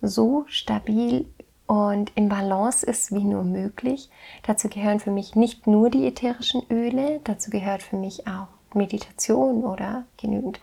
so 0.00 0.44
stabil 0.48 1.26
und 1.66 2.12
im 2.16 2.28
Balance 2.28 2.84
ist 2.84 3.12
wie 3.12 3.24
nur 3.24 3.44
möglich. 3.44 4.10
Dazu 4.42 4.68
gehören 4.68 5.00
für 5.00 5.12
mich 5.12 5.36
nicht 5.36 5.66
nur 5.66 5.88
die 5.88 6.06
ätherischen 6.06 6.62
Öle, 6.70 7.20
dazu 7.24 7.50
gehört 7.50 7.82
für 7.82 7.96
mich 7.96 8.26
auch 8.26 8.48
Meditation 8.74 9.64
oder 9.64 10.04
genügend 10.16 10.60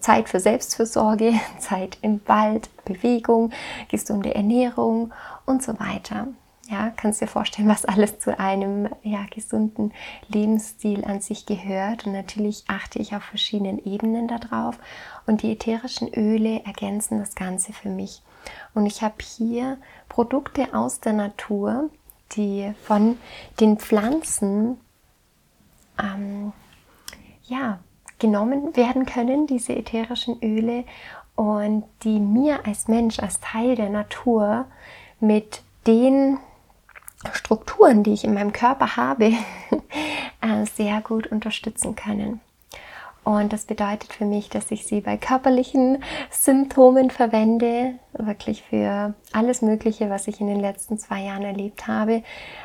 Zeit 0.00 0.28
für 0.28 0.40
Selbstfürsorge, 0.40 1.34
Zeit 1.58 1.98
im 2.02 2.20
Wald, 2.26 2.68
Bewegung, 2.84 3.52
gesunde 3.88 4.34
Ernährung 4.34 5.12
und 5.44 5.62
so 5.62 5.78
weiter. 5.78 6.28
Ja, 6.68 6.90
kannst 6.96 7.20
dir 7.20 7.28
vorstellen, 7.28 7.68
was 7.68 7.84
alles 7.84 8.18
zu 8.18 8.40
einem 8.40 8.88
ja, 9.04 9.24
gesunden 9.32 9.92
Lebensstil 10.28 11.04
an 11.04 11.20
sich 11.20 11.46
gehört. 11.46 12.06
Und 12.06 12.12
natürlich 12.12 12.64
achte 12.66 12.98
ich 12.98 13.14
auf 13.14 13.22
verschiedenen 13.22 13.84
Ebenen 13.84 14.26
darauf. 14.26 14.76
Und 15.26 15.42
die 15.42 15.52
ätherischen 15.52 16.12
Öle 16.12 16.64
ergänzen 16.64 17.20
das 17.20 17.36
Ganze 17.36 17.72
für 17.72 17.88
mich. 17.88 18.20
Und 18.74 18.86
ich 18.86 19.02
habe 19.02 19.14
hier 19.20 19.78
Produkte 20.08 20.74
aus 20.74 20.98
der 20.98 21.12
Natur, 21.12 21.88
die 22.32 22.72
von 22.82 23.16
den 23.60 23.78
Pflanzen 23.78 24.80
ähm, 26.02 26.52
ja, 27.48 27.80
genommen 28.18 28.76
werden 28.76 29.06
können, 29.06 29.46
diese 29.46 29.74
ätherischen 29.74 30.42
Öle, 30.42 30.84
und 31.36 31.84
die 32.02 32.18
mir 32.18 32.66
als 32.66 32.88
Mensch, 32.88 33.18
als 33.20 33.40
Teil 33.40 33.76
der 33.76 33.90
Natur 33.90 34.64
mit 35.20 35.62
den 35.86 36.38
Strukturen, 37.32 38.02
die 38.02 38.14
ich 38.14 38.24
in 38.24 38.34
meinem 38.34 38.52
Körper 38.52 38.96
habe, 38.96 39.32
äh, 40.40 40.64
sehr 40.64 41.00
gut 41.02 41.26
unterstützen 41.26 41.94
können. 41.94 42.40
Und 43.26 43.52
das 43.52 43.64
bedeutet 43.64 44.12
für 44.12 44.24
mich, 44.24 44.50
dass 44.50 44.70
ich 44.70 44.86
sie 44.86 45.00
bei 45.00 45.16
körperlichen 45.16 46.00
Symptomen 46.30 47.10
verwende, 47.10 47.98
wirklich 48.12 48.62
für 48.62 49.14
alles 49.32 49.62
Mögliche, 49.62 50.08
was 50.08 50.28
ich 50.28 50.40
in 50.40 50.46
den 50.46 50.60
letzten 50.60 50.96
zwei 50.96 51.22
Jahren 51.22 51.42
erlebt 51.42 51.88
habe, 51.88 52.22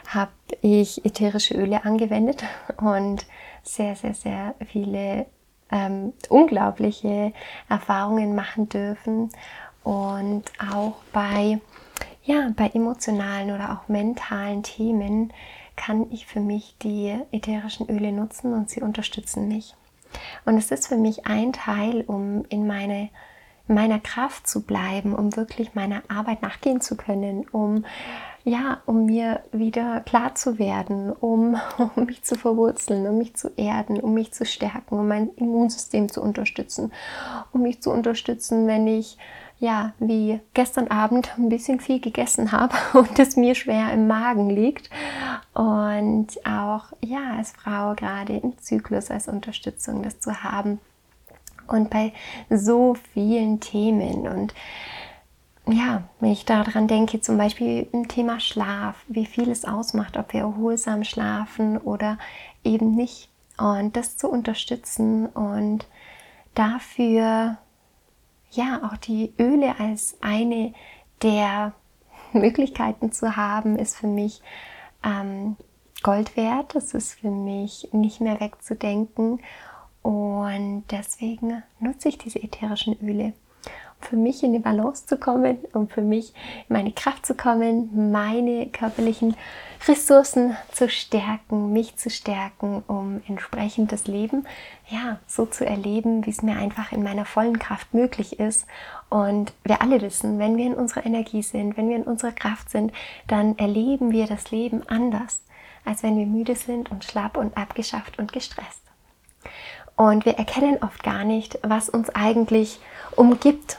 habe 0.08 0.30
ich 0.62 1.04
ätherische 1.04 1.56
Öle 1.56 1.84
angewendet 1.84 2.44
und 2.78 3.26
sehr, 3.64 3.96
sehr, 3.96 4.14
sehr 4.14 4.54
viele 4.68 5.26
ähm, 5.72 6.14
unglaubliche 6.30 7.34
Erfahrungen 7.68 8.36
machen 8.36 8.70
dürfen. 8.70 9.32
Und 9.84 10.44
auch 10.60 10.98
bei, 11.12 11.60
ja, 12.24 12.52
bei 12.56 12.68
emotionalen 12.68 13.50
oder 13.50 13.72
auch 13.72 13.90
mentalen 13.90 14.62
Themen 14.62 15.34
kann 15.76 16.12
ich 16.12 16.28
für 16.28 16.40
mich 16.40 16.76
die 16.84 17.18
ätherischen 17.32 17.90
Öle 17.90 18.12
nutzen 18.12 18.54
und 18.54 18.70
sie 18.70 18.84
unterstützen 18.84 19.48
mich. 19.48 19.74
Und 20.46 20.58
es 20.58 20.72
ist 20.72 20.88
für 20.88 20.98
mich 20.98 21.26
ein 21.26 21.54
Teil, 21.54 22.04
um 22.08 22.46
in 22.50 22.68
meine 22.68 23.10
meiner 23.68 24.00
Kraft 24.00 24.48
zu 24.48 24.64
bleiben, 24.64 25.16
um 25.16 25.36
wirklich 25.36 25.76
meiner 25.76 26.02
Arbeit 26.10 26.42
nachgehen 26.42 26.82
zu 26.82 26.98
können, 26.98 27.48
um 27.52 27.86
ja, 28.44 28.82
um 28.88 29.06
mir 29.06 29.44
wieder 29.52 30.00
klar 30.02 30.34
zu 30.34 30.58
werden, 30.58 31.12
um, 31.12 31.60
um 31.96 32.06
mich 32.06 32.24
zu 32.24 32.36
verwurzeln, 32.36 33.06
um 33.08 33.18
mich 33.18 33.36
zu 33.36 33.50
erden, 33.56 34.00
um 34.00 34.14
mich 34.14 34.34
zu 34.34 34.46
stärken, 34.46 34.98
um 34.98 35.08
mein 35.08 35.30
Immunsystem 35.36 36.10
zu 36.10 36.22
unterstützen, 36.22 36.92
um 37.52 37.62
mich 37.62 37.82
zu 37.82 37.92
unterstützen, 37.92 38.66
wenn 38.68 38.88
ich 38.88 39.18
ja, 39.62 39.94
wie 40.00 40.40
gestern 40.56 40.88
Abend 40.88 41.38
ein 41.38 41.48
bisschen 41.48 41.80
viel 41.80 42.00
gegessen 42.00 42.52
habe 42.52 42.76
und 42.98 43.18
es 43.20 43.38
mir 43.38 43.54
schwer 43.54 43.94
im 43.94 44.08
Magen 44.08 44.50
liegt. 44.50 44.90
Und 45.54 46.30
auch, 46.46 46.92
ja, 47.00 47.36
als 47.38 47.52
Frau 47.52 47.94
gerade 47.94 48.38
im 48.38 48.58
Zyklus 48.58 49.12
als 49.12 49.28
Unterstützung 49.28 50.02
das 50.02 50.20
zu 50.20 50.44
haben. 50.44 50.80
Und 51.68 51.92
bei 51.92 52.12
so 52.50 52.96
vielen 53.14 53.60
Themen. 53.60 54.28
Und 54.28 54.56
ja, 55.68 56.04
wenn 56.20 56.32
ich 56.32 56.44
daran 56.44 56.88
denke, 56.88 57.22
zum 57.22 57.38
Beispiel 57.38 57.88
im 57.94 58.08
Thema 58.08 58.40
Schlaf, 58.40 59.06
wie 59.08 59.28
viel 59.28 59.52
es 59.52 59.64
ausmacht, 59.64 60.18
ob 60.18 60.34
wir 60.34 60.42
erholsam 60.42 61.04
schlafen 61.04 61.78
oder 61.78 62.18
eben 62.64 62.96
nicht. 62.96 63.30
Und 63.60 63.96
das 63.96 64.18
zu 64.18 64.28
unterstützen 64.28 65.28
und 65.28 65.86
dafür 66.56 67.58
ja 68.52 68.82
auch 68.84 68.98
die 68.98 69.34
Öle 69.40 69.80
als 69.80 70.18
eine 70.22 70.74
der 71.22 71.74
Möglichkeiten 72.34 73.12
zu 73.12 73.36
haben, 73.36 73.78
ist 73.78 73.98
für 73.98 74.08
mich 74.08 74.42
ähm, 75.04 75.58
Gold 76.04 76.36
wert. 76.36 76.76
Das 76.76 76.94
ist 76.94 77.14
für 77.14 77.30
mich 77.30 77.90
nicht 77.92 78.22
mehr 78.22 78.40
wegzudenken. 78.40 79.40
Und 80.02 80.86
deswegen 80.90 81.64
nutze 81.80 82.10
ich 82.10 82.18
diese 82.18 82.42
ätherischen 82.42 82.98
Öle 83.02 83.34
für 84.06 84.16
mich 84.16 84.44
in 84.44 84.54
die 84.54 84.60
Balance 84.60 85.06
zu 85.06 85.18
kommen, 85.18 85.58
um 85.74 85.88
für 85.88 86.02
mich 86.02 86.34
in 86.68 86.76
meine 86.76 86.92
Kraft 86.92 87.26
zu 87.26 87.36
kommen, 87.36 88.12
meine 88.12 88.68
körperlichen 88.68 89.36
Ressourcen 89.88 90.56
zu 90.72 90.90
stärken, 90.90 91.74
mich 91.74 91.98
zu 91.98 92.10
stärken, 92.12 92.84
um 92.88 93.22
entsprechend 93.28 93.92
das 93.92 94.06
Leben 94.06 94.46
ja 94.90 95.18
so 95.26 95.46
zu 95.46 95.66
erleben, 95.66 96.26
wie 96.26 96.30
es 96.30 96.44
mir 96.44 96.56
einfach 96.56 96.92
in 96.92 97.02
meiner 97.02 97.26
vollen 97.26 97.58
Kraft 97.58 97.94
möglich 97.94 98.40
ist. 98.40 98.68
Und 99.10 99.54
wir 99.64 99.82
alle 99.82 100.02
wissen, 100.02 100.38
wenn 100.38 100.58
wir 100.58 100.68
in 100.68 100.76
unserer 100.76 101.06
Energie 101.06 101.42
sind, 101.42 101.78
wenn 101.78 101.90
wir 101.90 101.96
in 101.96 102.04
unserer 102.04 102.32
Kraft 102.32 102.70
sind, 102.70 102.92
dann 103.28 103.58
erleben 103.58 104.12
wir 104.12 104.28
das 104.28 104.52
Leben 104.52 104.88
anders, 104.88 105.42
als 105.84 106.04
wenn 106.04 106.18
wir 106.18 106.28
müde 106.28 106.56
sind 106.56 106.92
und 106.92 107.04
schlapp 107.04 107.36
und 107.36 107.58
abgeschafft 107.58 108.20
und 108.20 108.32
gestresst. 108.32 108.82
Und 109.96 110.26
wir 110.26 110.38
erkennen 110.38 110.78
oft 110.82 111.04
gar 111.04 111.24
nicht, 111.24 111.60
was 111.64 111.90
uns 111.90 112.10
eigentlich 112.10 112.80
umgibt 113.16 113.78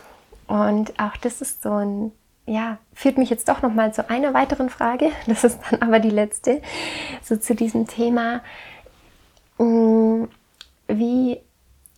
und 0.53 1.01
auch 1.01 1.17
das 1.17 1.41
ist 1.41 1.63
so 1.63 1.73
ein, 1.73 2.13
ja, 2.45 2.77
führt 2.93 3.17
mich 3.17 3.31
jetzt 3.31 3.49
doch 3.49 3.63
nochmal 3.63 3.95
zu 3.95 4.11
einer 4.11 4.35
weiteren 4.35 4.69
Frage. 4.69 5.11
Das 5.27 5.45
ist 5.45 5.59
dann 5.71 5.81
aber 5.81 5.99
die 5.99 6.11
letzte, 6.11 6.61
so 7.23 7.37
zu 7.37 7.55
diesem 7.55 7.87
Thema. 7.87 8.43
Mm, 9.57 10.25
wie, 10.89 11.41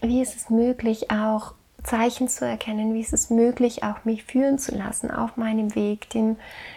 wie 0.03 0.23
ist 0.23 0.37
es 0.37 0.51
möglich, 0.51 1.11
auch 1.11 1.55
Zeichen 1.83 2.29
zu 2.29 2.47
erkennen? 2.47 2.95
Wie 2.95 3.01
ist 3.01 3.13
es 3.13 3.29
möglich, 3.29 3.83
auch 3.83 4.05
mich 4.05 4.23
führen 4.23 4.61
zu 4.61 4.73
lassen 4.73 5.11
auf 5.11 5.37
meinem 5.37 5.75
Weg, 5.75 6.09
dem, 6.11 6.37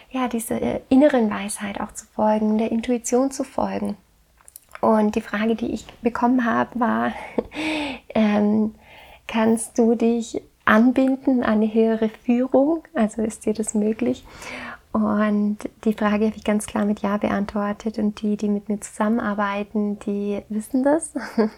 ja, 0.10 0.28
dieser 0.28 0.82
inneren 0.90 1.30
Weisheit 1.30 1.80
auch 1.80 1.92
zu 1.92 2.08
folgen, 2.08 2.58
der 2.58 2.72
Intuition 2.72 3.30
zu 3.30 3.44
folgen? 3.44 3.98
Und 4.82 5.14
die 5.14 5.22
Frage, 5.22 5.54
die 5.54 5.72
ich 5.74 5.86
bekommen 6.02 6.44
habe, 6.44 6.80
war, 6.80 7.12
ähm, 8.16 8.74
kannst 9.28 9.78
du 9.78 9.94
dich 9.94 10.42
anbinden 10.68 11.44
an 11.44 11.62
eine 11.62 11.74
höhere 11.74 12.10
Führung? 12.10 12.84
Also 12.94 13.22
ist 13.22 13.46
dir 13.46 13.54
das 13.54 13.74
möglich? 13.74 14.26
Und 14.92 15.58
die 15.84 15.94
Frage 15.94 16.26
habe 16.26 16.36
ich 16.36 16.44
ganz 16.44 16.66
klar 16.66 16.86
mit 16.86 17.02
Ja 17.02 17.18
beantwortet. 17.18 18.00
Und 18.00 18.22
die, 18.22 18.36
die 18.36 18.50
mit 18.50 18.68
mir 18.70 18.80
zusammenarbeiten, 18.80 20.00
die 20.00 20.42
wissen 20.50 20.84
das. 20.84 21.14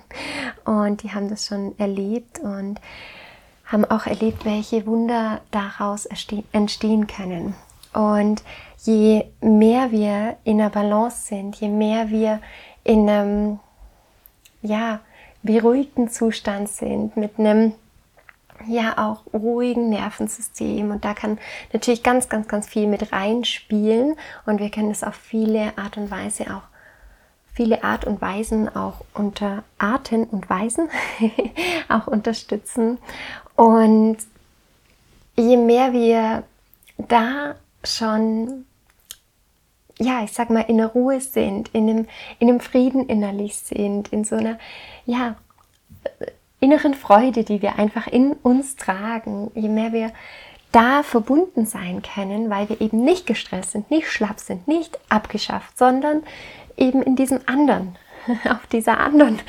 Und 0.66 1.04
die 1.04 1.12
haben 1.14 1.30
das 1.30 1.46
schon 1.46 1.78
erlebt 1.80 2.40
und 2.40 2.82
haben 3.66 3.86
auch 3.86 4.08
erlebt, 4.08 4.46
welche 4.46 4.86
Wunder 4.88 5.42
daraus 5.52 6.08
entstehen 6.52 7.08
können. 7.08 7.54
Und 7.94 8.44
je 8.84 9.26
mehr 9.42 9.92
wir 9.92 10.38
in 10.44 10.58
der 10.58 10.70
Balance 10.70 11.28
sind, 11.28 11.56
je 11.58 11.70
mehr 11.70 12.10
wir 12.10 12.40
in 12.84 13.08
einem 13.08 13.60
ja, 14.62 15.00
beruhigten 15.44 16.10
Zustand 16.10 16.70
sind, 16.70 17.16
mit 17.16 17.38
einem 17.38 17.74
ja 18.68 18.98
auch 18.98 19.22
ruhigen 19.34 19.90
Nervensystem 19.90 20.92
und 20.92 21.06
da 21.06 21.14
kann 21.14 21.40
natürlich 21.74 22.04
ganz, 22.04 22.30
ganz, 22.30 22.48
ganz 22.48 22.68
viel 22.68 22.88
mit 22.88 23.12
reinspielen 23.12 24.16
und 24.46 24.60
wir 24.60 24.70
können 24.70 24.92
es 24.92 25.04
auf 25.04 25.16
viele 25.16 25.78
Art 25.78 25.98
und 25.98 26.12
Weise 26.12 26.56
auch 26.56 26.64
viele 27.54 27.84
Art 27.84 28.06
und 28.06 28.22
Weisen 28.22 28.74
auch 28.74 29.02
unter 29.14 29.64
Arten 29.78 30.24
und 30.24 30.50
Weisen 30.50 30.88
auch 31.90 32.08
unterstützen. 32.08 33.00
Und 33.56 34.18
je 35.36 35.58
mehr 35.58 35.92
wir 35.92 36.44
da 36.98 37.56
schon 37.84 38.66
ja, 40.00 40.24
ich 40.24 40.32
sag 40.32 40.50
mal, 40.50 40.62
in 40.62 40.78
der 40.78 40.88
Ruhe 40.88 41.20
sind, 41.20 41.70
in 41.74 41.90
einem, 41.90 42.08
in 42.40 42.48
einem 42.48 42.62
Frieden 42.62 43.08
innerlich 43.08 43.58
sind, 43.58 44.08
in 44.14 44.24
so 44.24 44.36
einer, 44.36 44.58
ja, 45.06 45.36
inneren 46.60 46.94
Freude, 46.94 47.44
die 47.44 47.62
wir 47.62 47.80
einfach 47.80 48.08
in 48.08 48.34
uns 48.34 48.76
tragen, 48.76 49.52
je 49.56 49.70
mehr 49.70 49.94
wir 49.94 50.12
da 50.72 51.04
verbunden 51.04 51.66
sein 51.66 52.02
können, 52.02 52.50
weil 52.50 52.70
wir 52.70 52.80
eben 52.82 53.04
nicht 53.04 53.26
gestresst 53.26 53.72
sind, 53.72 53.90
nicht 53.90 54.08
schlapp 54.08 54.40
sind, 54.40 54.68
nicht 54.68 55.00
abgeschafft, 55.10 55.78
sondern 55.78 56.24
eben 56.78 57.02
in 57.02 57.16
diesem 57.16 57.40
anderen 57.48 57.96
auf 58.50 58.68
dieser 58.68 59.00
anderen 59.00 59.40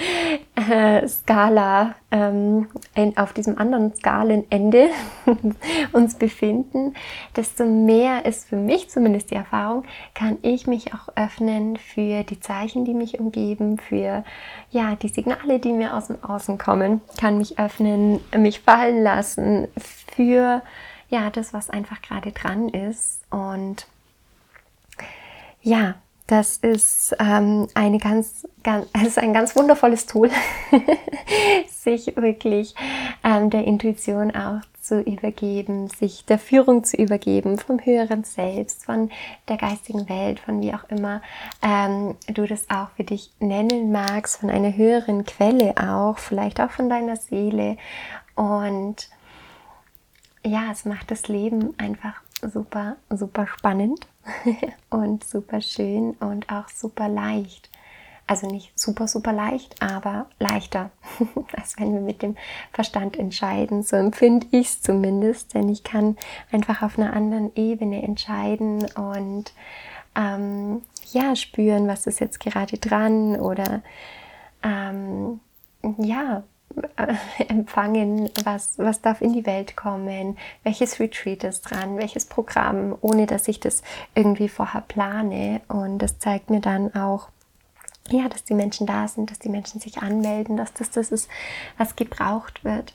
äh, 0.54 1.06
Skala, 1.06 1.94
ähm, 2.10 2.68
auf 3.16 3.32
diesem 3.32 3.58
anderen 3.58 3.94
Skalenende 3.94 4.88
uns 5.92 6.14
befinden, 6.14 6.94
desto 7.36 7.64
mehr 7.64 8.26
ist 8.26 8.48
für 8.48 8.56
mich 8.56 8.90
zumindest 8.90 9.30
die 9.30 9.36
Erfahrung, 9.36 9.84
kann 10.14 10.38
ich 10.42 10.66
mich 10.66 10.94
auch 10.94 11.08
öffnen 11.16 11.76
für 11.76 12.22
die 12.24 12.40
Zeichen, 12.40 12.84
die 12.84 12.94
mich 12.94 13.18
umgeben, 13.20 13.78
für 13.78 14.24
ja, 14.70 14.96
die 14.96 15.08
Signale, 15.08 15.58
die 15.58 15.72
mir 15.72 15.96
aus 15.96 16.08
dem 16.08 16.22
Außen 16.22 16.58
kommen, 16.58 17.00
kann 17.18 17.38
mich 17.38 17.58
öffnen, 17.58 18.20
mich 18.36 18.60
fallen 18.60 19.02
lassen 19.02 19.68
für 19.76 20.62
ja, 21.08 21.28
das, 21.30 21.52
was 21.52 21.70
einfach 21.70 22.00
gerade 22.02 22.32
dran 22.32 22.68
ist. 22.68 23.20
Und 23.30 23.86
ja, 25.62 25.96
das 26.30 26.58
ist 26.58 27.16
ähm, 27.18 27.66
eine 27.74 27.98
ganz, 27.98 28.46
ganz, 28.62 28.86
ist 29.04 29.18
ein 29.18 29.32
ganz 29.32 29.56
wundervolles 29.56 30.06
Tool, 30.06 30.30
sich 31.68 32.16
wirklich 32.16 32.74
ähm, 33.24 33.50
der 33.50 33.64
Intuition 33.64 34.30
auch 34.34 34.60
zu 34.80 35.00
übergeben, 35.00 35.88
sich 35.88 36.24
der 36.24 36.38
Führung 36.38 36.84
zu 36.84 36.96
übergeben 36.96 37.58
vom 37.58 37.84
höheren 37.84 38.24
Selbst, 38.24 38.84
von 38.84 39.10
der 39.48 39.56
geistigen 39.56 40.08
Welt, 40.08 40.40
von 40.40 40.60
wie 40.60 40.72
auch 40.72 40.84
immer 40.88 41.20
ähm, 41.62 42.16
du 42.28 42.46
das 42.46 42.70
auch 42.70 42.90
für 42.96 43.04
dich 43.04 43.32
nennen 43.40 43.90
magst, 43.90 44.38
von 44.38 44.50
einer 44.50 44.76
höheren 44.76 45.24
Quelle 45.24 45.74
auch, 45.76 46.18
vielleicht 46.18 46.60
auch 46.60 46.70
von 46.70 46.88
deiner 46.88 47.16
Seele. 47.16 47.76
Und 48.36 49.10
ja, 50.44 50.70
es 50.70 50.84
macht 50.84 51.10
das 51.10 51.28
Leben 51.28 51.74
einfach 51.76 52.22
super, 52.40 52.96
super 53.10 53.46
spannend 53.46 54.06
und 54.90 55.24
super 55.24 55.60
schön 55.60 56.12
und 56.20 56.50
auch 56.50 56.68
super 56.68 57.08
leicht. 57.08 57.70
Also 58.26 58.46
nicht 58.46 58.78
super, 58.78 59.08
super 59.08 59.32
leicht, 59.32 59.82
aber 59.82 60.26
leichter, 60.38 60.90
als 61.56 61.76
wenn 61.78 61.92
wir 61.92 62.00
mit 62.00 62.22
dem 62.22 62.36
Verstand 62.72 63.18
entscheiden. 63.18 63.82
So 63.82 63.96
empfinde 63.96 64.46
ich 64.52 64.68
es 64.68 64.82
zumindest, 64.82 65.54
denn 65.54 65.68
ich 65.68 65.82
kann 65.82 66.16
einfach 66.52 66.82
auf 66.82 66.96
einer 66.96 67.12
anderen 67.12 67.50
Ebene 67.56 68.02
entscheiden 68.02 68.86
und 68.94 69.52
ähm, 70.14 70.82
ja, 71.10 71.34
spüren, 71.34 71.88
was 71.88 72.06
ist 72.06 72.20
jetzt 72.20 72.38
gerade 72.38 72.78
dran 72.78 73.34
oder 73.34 73.82
ähm, 74.62 75.40
ja, 75.98 76.44
empfangen, 77.48 78.30
was, 78.44 78.78
was 78.78 79.00
darf 79.00 79.20
in 79.20 79.32
die 79.32 79.46
Welt 79.46 79.76
kommen, 79.76 80.38
welches 80.62 81.00
Retreat 81.00 81.44
ist 81.44 81.62
dran, 81.62 81.98
welches 81.98 82.26
Programm, 82.26 82.96
ohne 83.00 83.26
dass 83.26 83.48
ich 83.48 83.60
das 83.60 83.82
irgendwie 84.14 84.48
vorher 84.48 84.82
plane. 84.82 85.60
Und 85.68 85.98
das 85.98 86.18
zeigt 86.18 86.50
mir 86.50 86.60
dann 86.60 86.94
auch, 86.94 87.28
ja, 88.08 88.28
dass 88.28 88.44
die 88.44 88.54
Menschen 88.54 88.86
da 88.86 89.08
sind, 89.08 89.30
dass 89.30 89.38
die 89.38 89.48
Menschen 89.48 89.80
sich 89.80 89.98
anmelden, 89.98 90.56
dass 90.56 90.72
das 90.72 90.90
das 90.90 91.10
ist, 91.10 91.28
was 91.78 91.96
gebraucht 91.96 92.64
wird. 92.64 92.94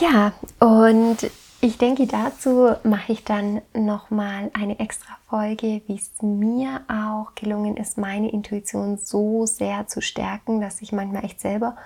Ja, 0.00 0.32
und 0.60 1.30
ich 1.60 1.78
denke, 1.78 2.06
dazu 2.06 2.74
mache 2.84 3.12
ich 3.12 3.24
dann 3.24 3.62
nochmal 3.72 4.50
eine 4.52 4.78
extra 4.78 5.16
Folge, 5.28 5.80
wie 5.86 5.96
es 5.96 6.10
mir 6.20 6.82
auch 6.88 7.34
gelungen 7.34 7.76
ist, 7.76 7.96
meine 7.96 8.30
Intuition 8.30 8.98
so 8.98 9.46
sehr 9.46 9.86
zu 9.86 10.02
stärken, 10.02 10.60
dass 10.60 10.82
ich 10.82 10.92
manchmal 10.92 11.24
echt 11.24 11.40
selber 11.40 11.76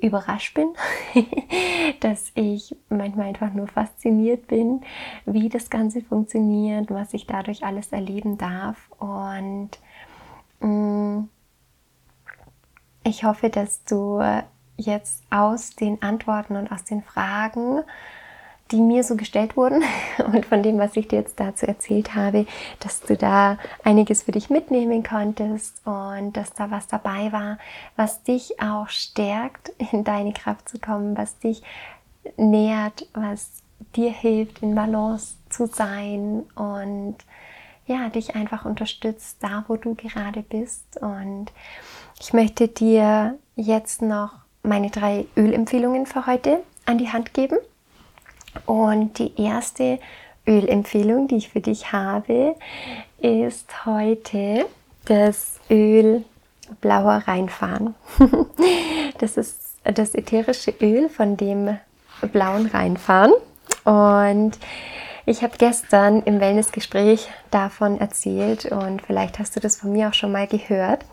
überrascht 0.00 0.54
bin, 0.54 0.72
dass 2.00 2.32
ich 2.34 2.76
manchmal 2.88 3.28
einfach 3.28 3.52
nur 3.52 3.68
fasziniert 3.68 4.46
bin, 4.46 4.82
wie 5.26 5.48
das 5.48 5.70
Ganze 5.70 6.00
funktioniert, 6.02 6.90
was 6.90 7.14
ich 7.14 7.26
dadurch 7.26 7.64
alles 7.64 7.92
erleben 7.92 8.38
darf. 8.38 8.90
Und 8.98 9.70
mm, 10.60 11.24
ich 13.04 13.24
hoffe, 13.24 13.50
dass 13.50 13.84
du 13.84 14.22
jetzt 14.76 15.24
aus 15.30 15.70
den 15.76 16.00
Antworten 16.02 16.56
und 16.56 16.70
aus 16.72 16.84
den 16.84 17.02
Fragen 17.02 17.82
die 18.70 18.80
mir 18.80 19.04
so 19.04 19.16
gestellt 19.16 19.56
wurden 19.56 19.82
und 20.32 20.46
von 20.46 20.62
dem, 20.62 20.78
was 20.78 20.96
ich 20.96 21.08
dir 21.08 21.20
jetzt 21.20 21.40
dazu 21.40 21.66
erzählt 21.66 22.14
habe, 22.14 22.46
dass 22.80 23.00
du 23.00 23.16
da 23.16 23.58
einiges 23.84 24.22
für 24.22 24.32
dich 24.32 24.50
mitnehmen 24.50 25.02
konntest 25.02 25.80
und 25.86 26.36
dass 26.36 26.52
da 26.52 26.70
was 26.70 26.86
dabei 26.86 27.32
war, 27.32 27.58
was 27.96 28.22
dich 28.22 28.60
auch 28.60 28.88
stärkt, 28.88 29.72
in 29.92 30.04
deine 30.04 30.32
Kraft 30.32 30.68
zu 30.68 30.78
kommen, 30.78 31.16
was 31.16 31.38
dich 31.38 31.62
nährt, 32.36 33.06
was 33.14 33.62
dir 33.96 34.10
hilft, 34.10 34.62
in 34.62 34.74
Balance 34.74 35.36
zu 35.48 35.66
sein 35.66 36.44
und 36.54 37.16
ja, 37.86 38.08
dich 38.08 38.36
einfach 38.36 38.64
unterstützt, 38.64 39.38
da 39.40 39.64
wo 39.66 39.76
du 39.76 39.94
gerade 39.96 40.42
bist. 40.42 40.98
Und 41.00 41.46
ich 42.20 42.32
möchte 42.32 42.68
dir 42.68 43.36
jetzt 43.56 44.00
noch 44.00 44.30
meine 44.62 44.90
drei 44.90 45.26
Ölempfehlungen 45.36 46.06
für 46.06 46.26
heute 46.26 46.62
an 46.86 46.98
die 46.98 47.08
Hand 47.08 47.34
geben. 47.34 47.58
Und 48.66 49.18
die 49.18 49.40
erste 49.40 49.98
Ölempfehlung, 50.46 51.28
die 51.28 51.36
ich 51.36 51.48
für 51.50 51.60
dich 51.60 51.92
habe, 51.92 52.56
ist 53.20 53.86
heute 53.86 54.66
das 55.04 55.60
Öl 55.70 56.24
Blauer 56.80 57.22
Rheinfahren. 57.26 57.94
Das 59.18 59.36
ist 59.36 59.74
das 59.84 60.14
ätherische 60.14 60.72
Öl 60.80 61.10
von 61.10 61.36
dem 61.36 61.76
blauen 62.32 62.66
Rheinfahren. 62.66 63.32
Und 63.84 64.58
ich 65.26 65.42
habe 65.42 65.58
gestern 65.58 66.22
im 66.22 66.40
Wellnessgespräch 66.40 67.28
davon 67.50 68.00
erzählt 68.00 68.64
und 68.66 69.02
vielleicht 69.02 69.38
hast 69.38 69.56
du 69.56 69.60
das 69.60 69.76
von 69.76 69.92
mir 69.92 70.08
auch 70.08 70.14
schon 70.14 70.32
mal 70.32 70.46
gehört. 70.46 71.04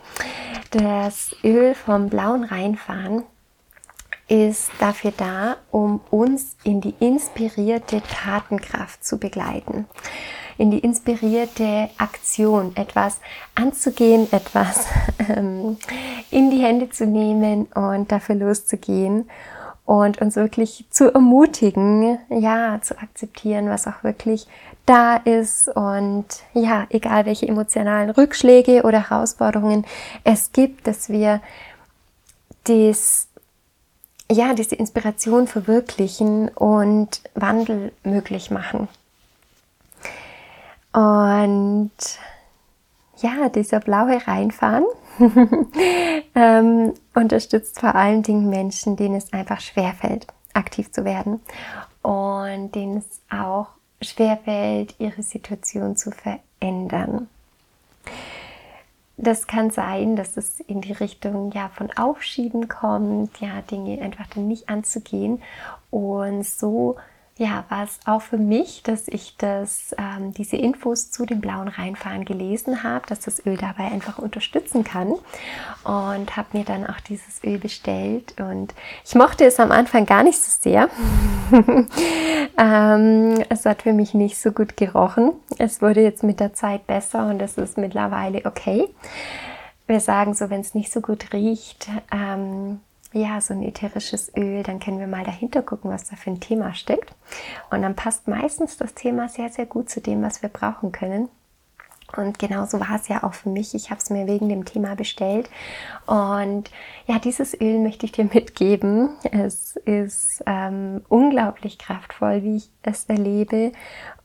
Das 0.70 1.36
Öl 1.44 1.74
vom 1.74 2.08
blauen 2.08 2.44
Rheinfahren 2.44 3.24
ist 4.28 4.70
dafür 4.78 5.12
da, 5.16 5.56
um 5.70 6.00
uns 6.10 6.56
in 6.62 6.80
die 6.80 6.94
inspirierte 7.00 8.02
Tatenkraft 8.02 9.04
zu 9.04 9.18
begleiten, 9.18 9.86
in 10.58 10.70
die 10.70 10.80
inspirierte 10.80 11.88
Aktion, 11.96 12.76
etwas 12.76 13.20
anzugehen, 13.54 14.28
etwas 14.30 14.86
ähm, 15.28 15.78
in 16.30 16.50
die 16.50 16.58
Hände 16.58 16.90
zu 16.90 17.06
nehmen 17.06 17.66
und 17.74 18.12
dafür 18.12 18.34
loszugehen 18.34 19.28
und 19.88 20.20
uns 20.20 20.36
wirklich 20.36 20.84
zu 20.90 21.14
ermutigen, 21.14 22.18
ja, 22.28 22.78
zu 22.82 22.98
akzeptieren, 22.98 23.70
was 23.70 23.86
auch 23.86 24.04
wirklich 24.04 24.46
da 24.84 25.16
ist. 25.16 25.68
Und 25.68 26.26
ja, 26.52 26.86
egal 26.90 27.24
welche 27.24 27.48
emotionalen 27.48 28.10
Rückschläge 28.10 28.82
oder 28.82 29.08
Herausforderungen 29.08 29.86
es 30.24 30.52
gibt, 30.52 30.86
dass 30.86 31.08
wir 31.08 31.40
das 32.64 33.27
ja, 34.30 34.54
diese 34.54 34.74
Inspiration 34.74 35.46
verwirklichen 35.46 36.48
und 36.48 37.22
Wandel 37.34 37.92
möglich 38.04 38.50
machen. 38.50 38.88
Und 40.92 41.90
ja, 43.18 43.48
dieser 43.48 43.80
blaue 43.80 44.26
Reinfahren 44.26 44.84
ähm, 46.34 46.94
unterstützt 47.14 47.80
vor 47.80 47.94
allen 47.94 48.22
Dingen 48.22 48.48
Menschen, 48.48 48.96
denen 48.96 49.16
es 49.16 49.32
einfach 49.32 49.60
schwerfällt, 49.60 50.26
aktiv 50.54 50.92
zu 50.92 51.04
werden 51.04 51.40
und 52.02 52.74
denen 52.74 52.98
es 52.98 53.20
auch 53.30 53.68
schwerfällt, 54.00 54.94
ihre 54.98 55.22
Situation 55.22 55.96
zu 55.96 56.10
verändern. 56.12 57.28
Das 59.20 59.48
kann 59.48 59.70
sein, 59.70 60.14
dass 60.14 60.36
es 60.36 60.60
in 60.60 60.80
die 60.80 60.92
Richtung 60.92 61.50
ja 61.50 61.68
von 61.70 61.90
Aufschieben 61.90 62.68
kommt, 62.68 63.40
ja, 63.40 63.62
Dinge 63.62 64.00
einfach 64.00 64.28
dann 64.28 64.46
nicht 64.46 64.68
anzugehen. 64.68 65.42
Und 65.90 66.46
so 66.46 66.96
ja, 67.38 67.64
war 67.68 67.84
es 67.84 68.00
auch 68.04 68.20
für 68.20 68.36
mich, 68.36 68.82
dass 68.82 69.06
ich 69.06 69.36
das, 69.38 69.94
ähm, 69.96 70.34
diese 70.34 70.56
Infos 70.56 71.12
zu 71.12 71.24
dem 71.24 71.40
blauen 71.40 71.68
Reinfahren 71.68 72.24
gelesen 72.24 72.82
habe, 72.82 73.06
dass 73.06 73.20
das 73.20 73.46
Öl 73.46 73.56
dabei 73.56 73.84
einfach 73.84 74.18
unterstützen 74.18 74.82
kann 74.82 75.14
und 75.84 76.36
habe 76.36 76.58
mir 76.58 76.64
dann 76.64 76.84
auch 76.84 76.98
dieses 77.08 77.42
Öl 77.44 77.58
bestellt 77.58 78.34
und 78.40 78.74
ich 79.04 79.14
mochte 79.14 79.44
es 79.44 79.60
am 79.60 79.70
Anfang 79.70 80.04
gar 80.04 80.24
nicht 80.24 80.36
so 80.36 80.50
sehr. 80.60 80.88
ähm, 82.58 83.44
es 83.48 83.64
hat 83.64 83.82
für 83.82 83.92
mich 83.92 84.14
nicht 84.14 84.36
so 84.36 84.50
gut 84.50 84.76
gerochen. 84.76 85.30
Es 85.58 85.80
wurde 85.80 86.02
jetzt 86.02 86.24
mit 86.24 86.40
der 86.40 86.54
Zeit 86.54 86.88
besser 86.88 87.28
und 87.28 87.40
es 87.40 87.56
ist 87.56 87.78
mittlerweile 87.78 88.44
okay. 88.46 88.88
Wir 89.86 90.00
sagen 90.00 90.34
so, 90.34 90.50
wenn 90.50 90.60
es 90.60 90.74
nicht 90.74 90.92
so 90.92 91.00
gut 91.00 91.32
riecht, 91.32 91.88
ähm, 92.12 92.80
ja, 93.12 93.40
so 93.40 93.54
ein 93.54 93.62
ätherisches 93.62 94.30
Öl, 94.36 94.62
dann 94.62 94.80
können 94.80 95.00
wir 95.00 95.06
mal 95.06 95.24
dahinter 95.24 95.62
gucken, 95.62 95.90
was 95.90 96.08
da 96.08 96.16
für 96.16 96.30
ein 96.30 96.40
Thema 96.40 96.74
steckt. 96.74 97.14
Und 97.70 97.82
dann 97.82 97.96
passt 97.96 98.28
meistens 98.28 98.76
das 98.76 98.94
Thema 98.94 99.28
sehr, 99.28 99.48
sehr 99.48 99.66
gut 99.66 99.88
zu 99.88 100.00
dem, 100.00 100.22
was 100.22 100.42
wir 100.42 100.50
brauchen 100.50 100.92
können. 100.92 101.28
Und 102.16 102.38
genauso 102.38 102.80
war 102.80 102.96
es 102.96 103.08
ja 103.08 103.22
auch 103.22 103.34
für 103.34 103.50
mich. 103.50 103.74
Ich 103.74 103.90
habe 103.90 104.00
es 104.00 104.10
mir 104.10 104.26
wegen 104.26 104.48
dem 104.48 104.64
Thema 104.64 104.96
bestellt. 104.96 105.50
Und 106.06 106.70
ja, 107.06 107.18
dieses 107.18 107.58
Öl 107.60 107.78
möchte 107.80 108.06
ich 108.06 108.12
dir 108.12 108.24
mitgeben. 108.32 109.10
Es 109.30 109.76
ist 109.76 110.42
ähm, 110.46 111.02
unglaublich 111.08 111.78
kraftvoll, 111.78 112.42
wie 112.42 112.56
ich 112.56 112.70
es 112.82 113.04
erlebe. 113.04 113.72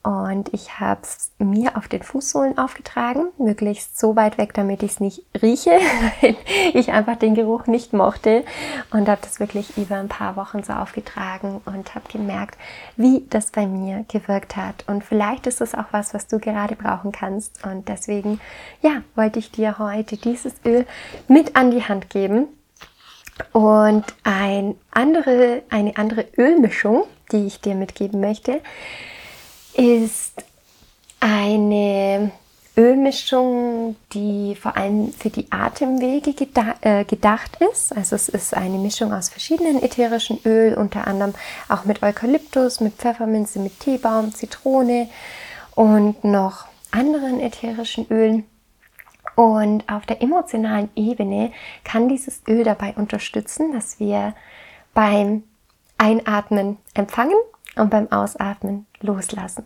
Und 0.04 0.54
ich 0.54 0.82
habe 0.82 1.00
es 1.02 1.32
mir 1.38 1.78
auf 1.78 1.88
den 1.88 2.04
Fußsohlen 2.04 2.58
aufgetragen, 2.58 3.30
möglichst 3.38 3.98
so 3.98 4.18
weit 4.18 4.38
weg, 4.38 4.54
damit 4.54 4.84
ich 4.84 4.92
es 4.92 5.00
nicht 5.00 5.24
rieche, 5.42 5.72
weil 6.22 6.36
ich 6.74 6.92
einfach 6.92 7.16
den 7.16 7.36
Geruch 7.36 7.68
nicht 7.68 7.94
mochte. 7.94 8.44
Und 8.92 9.08
habe 9.08 9.22
das 9.22 9.40
wirklich 9.40 9.78
über 9.78 9.96
ein 9.96 10.10
paar 10.10 10.36
Wochen 10.36 10.62
so 10.62 10.74
aufgetragen 10.74 11.62
und 11.64 11.96
habe 11.96 12.06
gemerkt, 12.12 12.58
wie 12.98 13.26
das 13.30 13.52
bei 13.52 13.66
mir 13.66 14.04
gewirkt 14.10 14.58
hat. 14.58 14.84
Und 14.88 15.06
vielleicht 15.06 15.48
ist 15.48 15.62
es 15.62 15.74
auch 15.74 15.88
was, 15.92 16.14
was 16.14 16.28
du 16.28 16.38
gerade 16.38 16.76
brauchen 16.76 17.14
kannst. 17.14 17.66
Und 17.66 17.73
deswegen, 17.74 18.40
ja, 18.82 19.02
wollte 19.16 19.40
ich 19.40 19.52
dir 19.52 19.80
heute 19.80 20.18
dieses 20.18 20.54
Öl 20.66 20.86
mit 21.28 21.56
an 21.56 21.72
die 21.72 21.84
Hand 21.84 22.10
geben. 22.10 22.48
Und 23.52 24.06
ein 24.24 24.76
andere, 24.92 25.64
eine 25.70 25.98
andere 25.98 26.26
Ölmischung, 26.38 27.06
die 27.32 27.48
ich 27.48 27.60
dir 27.60 27.76
mitgeben 27.76 28.20
möchte, 28.20 28.62
ist 29.76 30.34
eine 31.20 32.32
Ölmischung, 32.76 33.96
die 34.14 34.56
vor 34.60 34.76
allem 34.76 35.14
für 35.14 35.30
die 35.30 35.52
Atemwege 35.52 36.34
äh, 36.82 37.06
gedacht 37.06 37.58
ist. 37.72 37.96
Also 37.96 38.16
es 38.16 38.30
ist 38.30 38.56
eine 38.56 38.78
Mischung 38.78 39.14
aus 39.14 39.30
verschiedenen 39.30 39.82
ätherischen 39.82 40.40
Öl, 40.44 40.74
unter 40.74 41.08
anderem 41.08 41.34
auch 41.70 41.86
mit 41.86 42.02
Eukalyptus, 42.02 42.80
mit 42.80 42.94
Pfefferminze, 42.96 43.60
mit 43.60 43.80
Teebaum, 43.80 44.34
Zitrone 44.34 45.08
und 45.76 46.24
noch 46.24 46.66
anderen 46.94 47.40
ätherischen 47.40 48.08
Ölen. 48.10 48.46
Und 49.36 49.90
auf 49.90 50.06
der 50.06 50.22
emotionalen 50.22 50.90
Ebene 50.96 51.52
kann 51.84 52.08
dieses 52.08 52.44
Öl 52.48 52.64
dabei 52.64 52.94
unterstützen, 52.96 53.72
dass 53.74 54.00
wir 54.00 54.36
beim 54.94 55.44
Einatmen 55.98 56.78
empfangen 56.94 57.38
und 57.76 57.90
beim 57.90 58.12
Ausatmen 58.12 58.86
loslassen. 59.02 59.66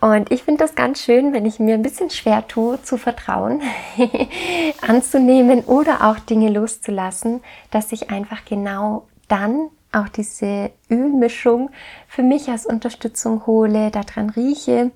Und 0.00 0.30
ich 0.30 0.44
finde 0.44 0.64
das 0.64 0.74
ganz 0.74 1.02
schön, 1.02 1.32
wenn 1.32 1.46
ich 1.46 1.58
mir 1.58 1.74
ein 1.74 1.82
bisschen 1.82 2.10
schwer 2.10 2.46
tue, 2.46 2.80
zu 2.82 2.96
vertrauen, 2.96 3.62
anzunehmen 4.86 5.60
oder 5.64 6.08
auch 6.08 6.18
Dinge 6.18 6.50
loszulassen, 6.50 7.42
dass 7.70 7.92
ich 7.92 8.10
einfach 8.10 8.44
genau 8.44 9.06
dann 9.28 9.70
auch 9.92 10.08
diese 10.08 10.70
Ölmischung 10.90 11.70
für 12.08 12.22
mich 12.22 12.48
als 12.48 12.66
Unterstützung 12.66 13.46
hole, 13.46 13.90
daran 13.90 14.30
rieche 14.30 14.90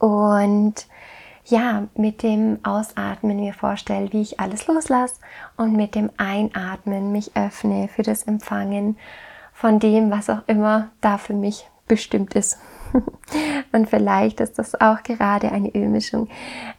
und 0.00 0.86
ja, 1.44 1.86
mit 1.94 2.22
dem 2.22 2.58
Ausatmen 2.64 3.38
mir 3.38 3.54
vorstelle, 3.54 4.12
wie 4.12 4.22
ich 4.22 4.40
alles 4.40 4.66
loslasse 4.66 5.16
und 5.56 5.76
mit 5.76 5.94
dem 5.94 6.10
Einatmen 6.16 7.12
mich 7.12 7.36
öffne 7.36 7.88
für 7.88 8.02
das 8.02 8.24
Empfangen 8.24 8.96
von 9.52 9.78
dem, 9.78 10.10
was 10.10 10.28
auch 10.30 10.42
immer 10.46 10.88
da 11.00 11.18
für 11.18 11.34
mich 11.34 11.68
bestimmt 11.86 12.34
ist. 12.34 12.58
Und 13.72 13.88
vielleicht 13.88 14.40
ist 14.40 14.58
das 14.58 14.80
auch 14.80 15.02
gerade 15.02 15.52
eine 15.52 15.72
Ölmischung, 15.74 16.28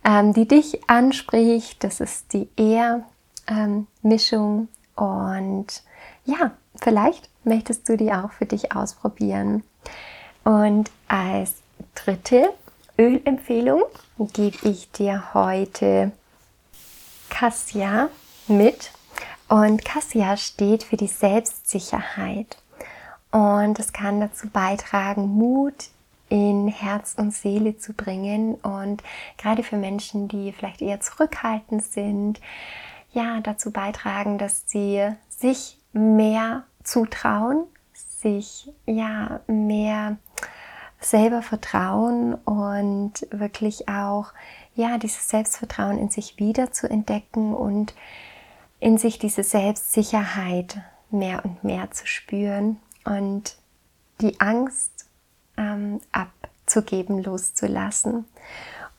ähm, 0.04 0.34
die 0.34 0.48
dich 0.48 0.90
anspricht. 0.90 1.84
Das 1.84 2.00
ist 2.02 2.34
die 2.34 2.50
Ehr-Mischung. 2.58 3.08
Ähm, 4.60 4.68
und 4.96 5.68
ja, 6.26 6.52
vielleicht 6.76 7.30
möchtest 7.44 7.88
du 7.88 7.96
die 7.98 8.12
auch 8.12 8.32
für 8.32 8.46
dich 8.46 8.76
ausprobieren. 8.76 9.64
Und 10.44 10.92
als 11.08 11.62
dritte 11.96 12.50
Ölempfehlung 12.98 13.84
gebe 14.34 14.70
ich 14.70 14.92
dir 14.92 15.34
heute 15.34 16.12
Cassia 17.30 18.10
mit. 18.48 18.92
Und 19.48 19.84
Cassia 19.84 20.38
steht 20.38 20.84
für 20.84 20.98
die 20.98 21.08
Selbstsicherheit. 21.08 22.58
Und 23.32 23.80
es 23.80 23.94
kann 23.94 24.20
dazu 24.20 24.48
beitragen, 24.50 25.28
Mut 25.28 25.90
in 26.30 26.70
Herz 26.70 27.16
und 27.18 27.34
Seele 27.34 27.78
zu 27.78 27.94
bringen. 27.94 28.56
Und 28.56 29.04
gerade 29.38 29.64
für 29.64 29.78
Menschen, 29.78 30.28
die 30.28 30.52
vielleicht 30.52 30.82
eher 30.82 31.02
zurückhaltend 31.02 31.84
sind, 31.84 32.40
ja, 33.12 33.42
dazu 33.42 33.72
beitragen, 33.72 34.38
dass 34.38 34.64
sie 34.68 35.10
sich 35.30 35.78
mehr 35.92 36.64
zutrauen, 36.84 37.66
sich 37.94 38.70
ja 38.86 39.42
mehr 39.48 40.18
selber 41.02 41.42
vertrauen 41.42 42.36
und 42.36 43.28
wirklich 43.32 43.90
auch 43.90 44.34
ja 44.76 44.98
dieses 44.98 45.28
Selbstvertrauen 45.28 45.98
in 45.98 46.10
sich 46.10 46.38
wieder 46.38 46.72
zu 46.72 46.90
entdecken 46.90 47.54
und 47.54 47.94
in 48.80 48.98
sich 48.98 49.20
diese 49.20 49.44
Selbstsicherheit 49.44 50.82
mehr 51.10 51.44
und 51.44 51.64
mehr 51.64 51.92
zu 51.92 52.08
spüren 52.08 52.78
und 53.04 53.58
die 54.22 54.40
Angst 54.40 55.08
ähm, 55.58 56.00
abzugeben, 56.12 57.24
loszulassen. 57.24 58.26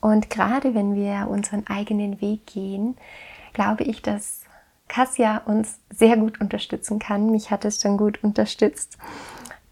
Und 0.00 0.30
gerade 0.30 0.74
wenn 0.74 0.94
wir 0.94 1.28
unseren 1.28 1.66
eigenen 1.68 2.20
Weg 2.20 2.46
gehen, 2.46 2.96
glaube 3.52 3.84
ich, 3.84 4.02
dass 4.02 4.40
Cassia 4.88 5.38
uns 5.46 5.78
sehr 5.90 6.16
gut 6.16 6.40
unterstützen 6.40 6.98
kann. 6.98 7.30
Mich 7.30 7.50
hat 7.50 7.64
es 7.64 7.80
schon 7.80 7.96
gut 7.96 8.22
unterstützt, 8.22 8.98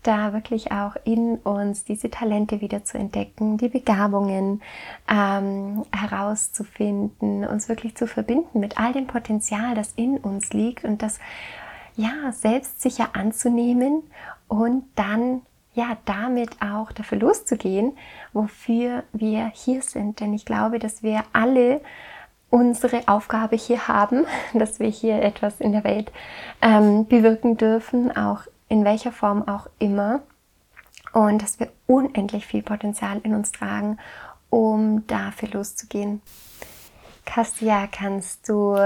da 0.03 0.33
wirklich 0.33 0.73
auch 0.73 0.97
in 1.05 1.37
uns 1.37 1.85
diese 1.85 2.11
Talente 2.11 2.61
wieder 2.61 2.85
zu 2.85 2.99
entdecken, 2.99 3.59
die 3.59 3.69
Begabungen 3.69 4.63
ähm, 5.09 5.85
herauszufinden, 5.95 7.47
uns 7.47 7.69
wirklich 7.69 7.97
zu 7.97 8.07
verbinden 8.07 8.61
mit 8.61 8.79
all 8.79 8.93
dem 8.93 9.07
Potenzial, 9.07 9.75
das 9.75 9.93
in 9.97 10.17
uns 10.19 10.53
liegt 10.53 10.85
und 10.85 11.03
das 11.03 11.19
ja, 11.97 12.33
selbstsicher 12.33 13.11
anzunehmen 13.15 14.03
und 14.49 14.85
dann 14.95 15.43
ja, 15.75 15.97
damit 16.05 16.51
auch 16.61 16.91
dafür 16.93 17.19
loszugehen, 17.19 17.97
wofür 18.33 19.05
wir 19.13 19.51
hier 19.55 19.83
sind. 19.83 20.21
Denn 20.21 20.35
ich 20.35 20.45
glaube, 20.45 20.79
dass 20.79 21.03
wir 21.03 21.23
alle 21.33 21.81
unsere 22.51 23.07
Aufgabe 23.07 23.57
hier 23.57 23.87
haben, 23.87 24.27
dass 24.55 24.81
wir 24.81 24.89
hier 24.89 25.23
etwas 25.23 25.61
in 25.61 25.73
der 25.73 25.85
Welt 25.85 26.11
ähm, 26.61 27.07
bewirken 27.07 27.57
dürfen, 27.57 28.17
auch 28.17 28.43
in 28.71 28.85
welcher 28.87 29.12
Form 29.12 29.47
auch 29.47 29.66
immer. 29.79 30.23
Und 31.12 31.43
dass 31.43 31.61
wir 31.61 31.71
unendlich 31.87 32.47
viel 32.47 32.62
Potenzial 32.62 33.21
in 33.25 33.35
uns 33.35 33.53
tragen, 33.53 33.99
um 34.49 35.07
dafür 35.07 35.51
loszugehen. 35.51 36.23
Kastia, 37.27 37.87
kannst 37.89 38.49
du 38.49 38.77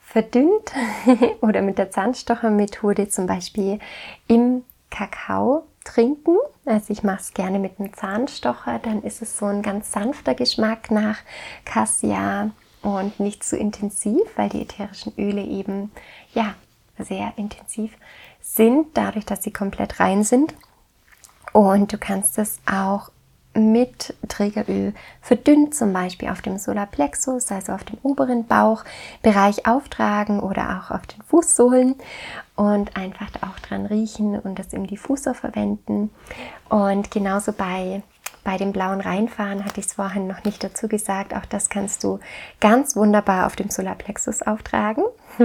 verdünnt 0.00 0.72
oder 1.40 1.62
mit 1.62 1.78
der 1.78 1.90
Zahnstochermethode 1.90 3.08
zum 3.08 3.26
Beispiel 3.26 3.78
im 4.26 4.64
Kakao 4.90 5.64
trinken. 5.84 6.36
Also 6.64 6.92
ich 6.92 7.02
mache 7.02 7.20
es 7.20 7.34
gerne 7.34 7.58
mit 7.58 7.78
einem 7.78 7.94
Zahnstocher, 7.94 8.78
dann 8.80 9.02
ist 9.02 9.22
es 9.22 9.38
so 9.38 9.46
ein 9.46 9.62
ganz 9.62 9.92
sanfter 9.92 10.34
Geschmack 10.34 10.90
nach 10.90 11.18
Cassia 11.64 12.50
und 12.82 13.20
nicht 13.20 13.44
zu 13.44 13.56
intensiv, 13.56 14.22
weil 14.36 14.48
die 14.48 14.62
ätherischen 14.62 15.12
Öle 15.16 15.42
eben 15.42 15.92
ja 16.34 16.54
sehr 16.98 17.32
intensiv 17.36 17.96
sind, 18.54 18.88
dadurch, 18.94 19.24
dass 19.24 19.42
sie 19.42 19.52
komplett 19.52 20.00
rein 20.00 20.24
sind. 20.24 20.54
Und 21.52 21.92
du 21.92 21.98
kannst 21.98 22.38
es 22.38 22.58
auch 22.70 23.10
mit 23.54 24.14
Trägeröl 24.28 24.94
verdünnt, 25.20 25.74
zum 25.74 25.92
Beispiel 25.92 26.28
auf 26.28 26.40
dem 26.40 26.56
Solarplexus, 26.56 27.50
also 27.50 27.72
auf 27.72 27.82
dem 27.82 27.98
oberen 28.02 28.46
Bauchbereich 28.46 29.66
auftragen 29.66 30.38
oder 30.40 30.78
auch 30.78 30.92
auf 30.92 31.06
den 31.06 31.22
Fußsohlen 31.22 31.96
und 32.54 32.96
einfach 32.96 33.30
auch 33.42 33.58
dran 33.58 33.86
riechen 33.86 34.38
und 34.38 34.58
das 34.58 34.72
im 34.72 34.86
Diffusor 34.86 35.34
verwenden. 35.34 36.10
Und 36.68 37.10
genauso 37.10 37.52
bei 37.52 38.02
bei 38.44 38.56
dem 38.56 38.72
blauen 38.72 39.00
Reinfahren 39.00 39.64
hatte 39.64 39.80
ich 39.80 39.86
es 39.86 39.92
vorhin 39.94 40.26
noch 40.26 40.44
nicht 40.44 40.64
dazu 40.64 40.88
gesagt. 40.88 41.34
Auch 41.34 41.44
das 41.44 41.68
kannst 41.68 42.04
du 42.04 42.20
ganz 42.60 42.96
wunderbar 42.96 43.46
auf 43.46 43.56
dem 43.56 43.70
Solarplexus 43.70 44.42
auftragen. 44.42 45.04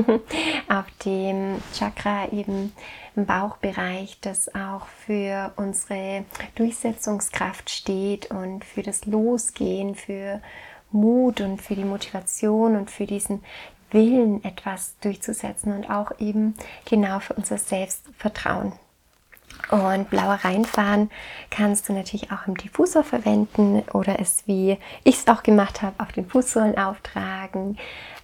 auf 0.69 0.85
dem 1.05 1.61
Chakra 1.73 2.31
eben 2.31 2.73
im 3.15 3.25
Bauchbereich, 3.25 4.19
das 4.21 4.53
auch 4.53 4.87
für 5.05 5.53
unsere 5.55 6.25
Durchsetzungskraft 6.55 7.69
steht 7.69 8.31
und 8.31 8.65
für 8.65 8.81
das 8.81 9.05
Losgehen, 9.05 9.95
für 9.95 10.41
Mut 10.91 11.41
und 11.41 11.61
für 11.61 11.75
die 11.75 11.85
Motivation 11.85 12.75
und 12.75 12.91
für 12.91 13.05
diesen 13.05 13.43
Willen, 13.91 14.43
etwas 14.43 14.95
durchzusetzen 14.99 15.73
und 15.73 15.89
auch 15.89 16.19
eben 16.19 16.55
genau 16.89 17.19
für 17.19 17.33
unser 17.33 17.57
Selbstvertrauen. 17.57 18.73
Und 19.69 20.09
blauer 20.09 20.39
reinfahren 20.43 21.09
kannst 21.49 21.89
du 21.89 21.93
natürlich 21.93 22.31
auch 22.31 22.47
im 22.47 22.55
Diffusor 22.55 23.03
verwenden 23.03 23.83
oder 23.93 24.19
es, 24.19 24.43
wie 24.45 24.77
ich 25.03 25.17
es 25.17 25.27
auch 25.27 25.43
gemacht 25.43 25.81
habe, 25.81 25.95
auf 25.99 26.11
den 26.11 26.27
Fußsohlen 26.27 26.77
auftragen, 26.77 27.77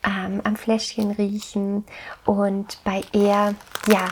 ähm, 0.04 0.42
am 0.44 0.56
Fläschchen 0.56 1.12
riechen 1.12 1.86
und 2.26 2.80
bei 2.84 3.02
eher, 3.12 3.56
ja, 3.88 4.08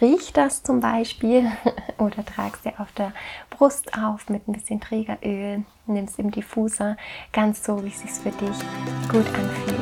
riecht 0.00 0.36
das 0.36 0.62
zum 0.62 0.80
Beispiel 0.80 1.50
oder 1.98 2.24
tragst 2.24 2.64
dir 2.64 2.74
auf 2.78 2.92
der 2.92 3.12
Brust 3.50 3.92
auf 3.94 4.28
mit 4.28 4.46
ein 4.46 4.52
bisschen 4.52 4.80
Trägeröl, 4.80 5.64
nimmst 5.86 6.18
im 6.18 6.30
Diffuser, 6.30 6.96
ganz 7.32 7.64
so, 7.64 7.82
wie 7.84 7.88
es 7.88 8.00
sich 8.00 8.10
für 8.10 8.30
dich 8.30 8.58
gut 9.10 9.26
anfühlt. 9.34 9.77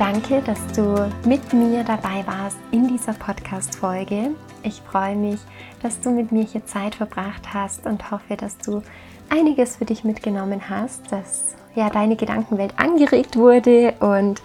Danke, 0.00 0.40
dass 0.40 0.58
du 0.74 1.12
mit 1.28 1.52
mir 1.52 1.84
dabei 1.84 2.26
warst 2.26 2.56
in 2.70 2.88
dieser 2.88 3.12
Podcast-Folge. 3.12 4.30
Ich 4.62 4.80
freue 4.80 5.14
mich, 5.14 5.38
dass 5.82 6.00
du 6.00 6.08
mit 6.08 6.32
mir 6.32 6.42
hier 6.42 6.64
Zeit 6.64 6.94
verbracht 6.94 7.52
hast 7.52 7.84
und 7.84 8.10
hoffe, 8.10 8.38
dass 8.38 8.56
du 8.56 8.82
einiges 9.28 9.76
für 9.76 9.84
dich 9.84 10.02
mitgenommen 10.02 10.70
hast, 10.70 11.12
dass 11.12 11.54
ja 11.74 11.90
deine 11.90 12.16
Gedankenwelt 12.16 12.78
angeregt 12.78 13.36
wurde 13.36 13.92
und 14.00 14.40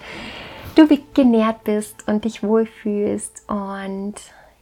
du 0.74 0.86
genährt 1.14 1.64
bist 1.64 2.06
und 2.06 2.26
dich 2.26 2.42
wohlfühlst 2.42 3.44
und 3.48 4.16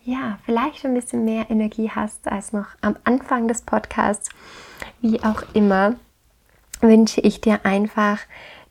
ja, 0.05 0.39
vielleicht 0.45 0.85
ein 0.85 0.95
bisschen 0.95 1.25
mehr 1.25 1.51
Energie 1.51 1.91
hast 1.93 2.29
als 2.29 2.53
noch 2.53 2.69
am 2.83 2.95
Anfang 3.03 3.49
des 3.49 3.63
Podcasts. 3.63 4.29
Wie 5.01 5.21
auch 5.25 5.43
immer, 5.55 5.97
wünsche 6.81 7.21
ich 7.21 7.41
dir 7.41 7.67
einfach, 7.67 8.21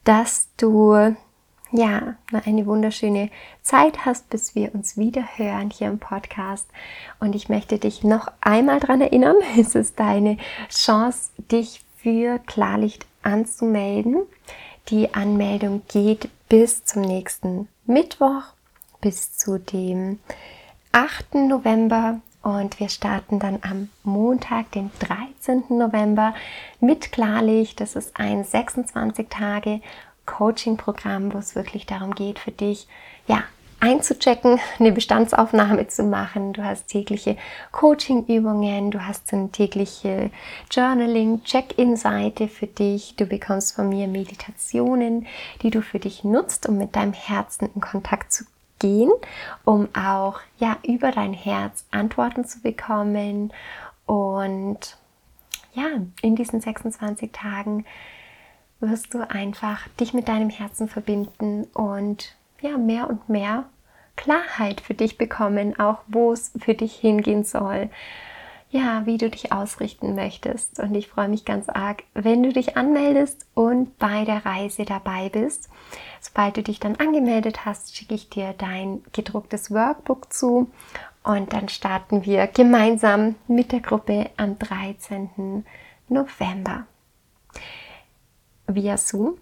dass 0.06 0.48
du 0.56 1.18
ja, 1.74 2.16
eine 2.46 2.66
wunderschöne 2.66 3.30
Zeit 3.64 4.06
hast, 4.06 4.30
bis 4.30 4.56
wir 4.56 4.74
uns 4.74 4.96
wieder 4.96 5.24
hören 5.38 5.72
hier 5.72 5.88
im 5.88 6.00
Podcast. 6.00 6.68
Und 7.20 7.36
ich 7.36 7.50
möchte 7.50 7.80
dich 7.80 8.04
noch 8.04 8.32
einmal 8.42 8.80
daran 8.80 9.02
erinnern, 9.02 9.36
es 9.60 9.76
ist 9.76 10.00
deine 10.00 10.38
Chance, 10.70 11.32
dich 11.52 11.82
für 11.98 12.40
Klarlicht 12.40 13.06
anzumelden. 13.24 14.22
Die 14.90 15.14
Anmeldung 15.14 15.82
geht 15.88 16.30
bis 16.48 16.86
zum 16.86 17.02
nächsten 17.02 17.68
Mittwoch, 17.86 18.44
bis 19.02 19.36
zu 19.36 19.58
dem 19.58 20.20
8. 20.92 21.36
November 21.36 22.22
und 22.44 22.80
wir 22.80 22.90
starten 22.90 23.40
dann 23.40 23.60
am 23.62 23.90
Montag, 24.04 24.72
den 24.74 24.92
13. 25.00 25.64
November 25.70 26.36
mit 26.82 27.14
Klarlicht. 27.14 27.80
Das 27.80 27.96
ist 27.96 28.20
ein 28.20 28.44
26 28.44 29.30
Tage 29.30 29.80
Coaching-Programm, 30.26 31.34
wo 31.34 31.38
es 31.38 31.56
wirklich 31.56 31.86
darum 31.86 32.16
geht, 32.16 32.40
für 32.40 32.52
dich, 32.52 32.88
ja, 33.28 33.44
einzuchecken, 33.84 34.62
eine 34.80 34.94
Bestandsaufnahme 34.94 35.88
zu 35.88 36.04
machen. 36.04 36.54
Du 36.54 36.64
hast 36.64 36.88
tägliche 36.88 37.36
Coaching-Übungen, 37.74 38.92
du 38.92 39.06
hast 39.06 39.34
eine 39.34 39.50
tägliche 39.50 40.32
Journaling-Check-in-Seite 40.72 42.48
für 42.48 42.68
dich. 42.68 43.18
Du 43.18 43.26
bekommst 43.26 43.76
von 43.76 43.90
mir 43.90 44.08
Meditationen, 44.08 45.28
die 45.62 45.70
du 45.70 45.82
für 45.82 46.00
dich 46.00 46.24
nutzt, 46.24 46.70
um 46.70 46.78
mit 46.78 46.96
deinem 46.96 47.12
Herzen 47.12 47.70
in 47.76 47.82
Kontakt 47.82 48.32
zu 48.32 48.46
gehen, 48.80 49.12
um 49.66 49.90
auch 49.94 50.40
ja 50.60 50.78
über 50.88 51.12
dein 51.12 51.34
Herz 51.34 51.86
Antworten 51.92 52.46
zu 52.46 52.62
bekommen 52.62 53.52
und 54.06 54.98
ja, 55.74 55.88
in 56.22 56.36
diesen 56.38 56.62
26 56.62 57.34
Tagen 57.34 57.86
wirst 58.90 59.14
du 59.14 59.28
einfach 59.30 59.88
dich 60.00 60.14
mit 60.14 60.28
deinem 60.28 60.50
Herzen 60.50 60.88
verbinden 60.88 61.66
und 61.74 62.36
ja, 62.62 62.78
mehr 62.78 63.10
und 63.10 63.30
mehr 63.30 63.66
Klarheit 64.16 64.82
für 64.82 64.94
dich 64.94 65.18
bekommen, 65.18 65.80
auch 65.80 66.00
wo 66.08 66.34
es 66.34 66.52
für 66.60 66.74
dich 66.74 66.96
hingehen 66.96 67.44
soll. 67.44 67.90
Ja, 68.70 69.06
wie 69.06 69.18
du 69.18 69.30
dich 69.30 69.52
ausrichten 69.52 70.16
möchtest. 70.16 70.80
Und 70.80 70.96
ich 70.96 71.08
freue 71.08 71.28
mich 71.28 71.46
ganz 71.46 71.70
arg, 71.70 72.04
wenn 72.14 72.42
du 72.42 72.52
dich 72.52 72.76
anmeldest 72.76 73.46
und 73.54 73.98
bei 74.00 74.26
der 74.26 74.46
Reise 74.46 74.84
dabei 74.84 75.30
bist. 75.30 75.70
Sobald 76.22 76.58
du 76.58 76.64
dich 76.64 76.80
dann 76.80 76.96
angemeldet 76.96 77.66
hast, 77.66 77.96
schicke 77.96 78.16
ich 78.16 78.30
dir 78.30 78.56
dein 78.58 79.04
gedrucktes 79.12 79.72
Workbook 79.72 80.34
zu 80.34 80.72
und 81.24 81.54
dann 81.54 81.70
starten 81.70 82.26
wir 82.26 82.48
gemeinsam 82.48 83.36
mit 83.48 83.72
der 83.72 83.80
Gruppe 83.80 84.30
am 84.38 84.58
13. 84.58 85.64
November 86.10 86.86
via 88.68 88.98
Zoom 88.98 89.38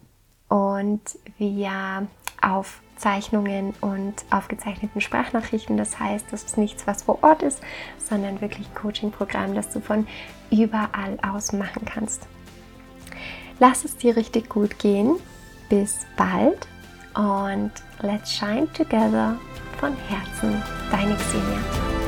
und 0.47 1.01
via 1.37 2.07
Aufzeichnungen 2.41 3.73
und 3.81 4.13
aufgezeichneten 4.31 5.01
Sprachnachrichten. 5.01 5.77
Das 5.77 5.99
heißt, 5.99 6.25
das 6.31 6.43
ist 6.43 6.57
nichts, 6.57 6.87
was 6.87 7.03
vor 7.03 7.23
Ort 7.23 7.43
ist, 7.43 7.61
sondern 7.97 8.41
wirklich 8.41 8.67
ein 8.67 8.75
Coaching-Programm, 8.75 9.55
das 9.55 9.69
du 9.69 9.79
von 9.79 10.07
überall 10.49 11.17
aus 11.21 11.53
machen 11.53 11.85
kannst. 11.85 12.27
Lass 13.59 13.85
es 13.85 13.95
dir 13.95 14.15
richtig 14.15 14.49
gut 14.49 14.79
gehen. 14.79 15.15
Bis 15.69 16.05
bald 16.17 16.67
und 17.15 17.71
let's 18.01 18.33
shine 18.33 18.67
together 18.73 19.37
von 19.79 19.95
Herzen. 20.09 20.61
Deine 20.91 21.15
Xenia. 21.15 22.00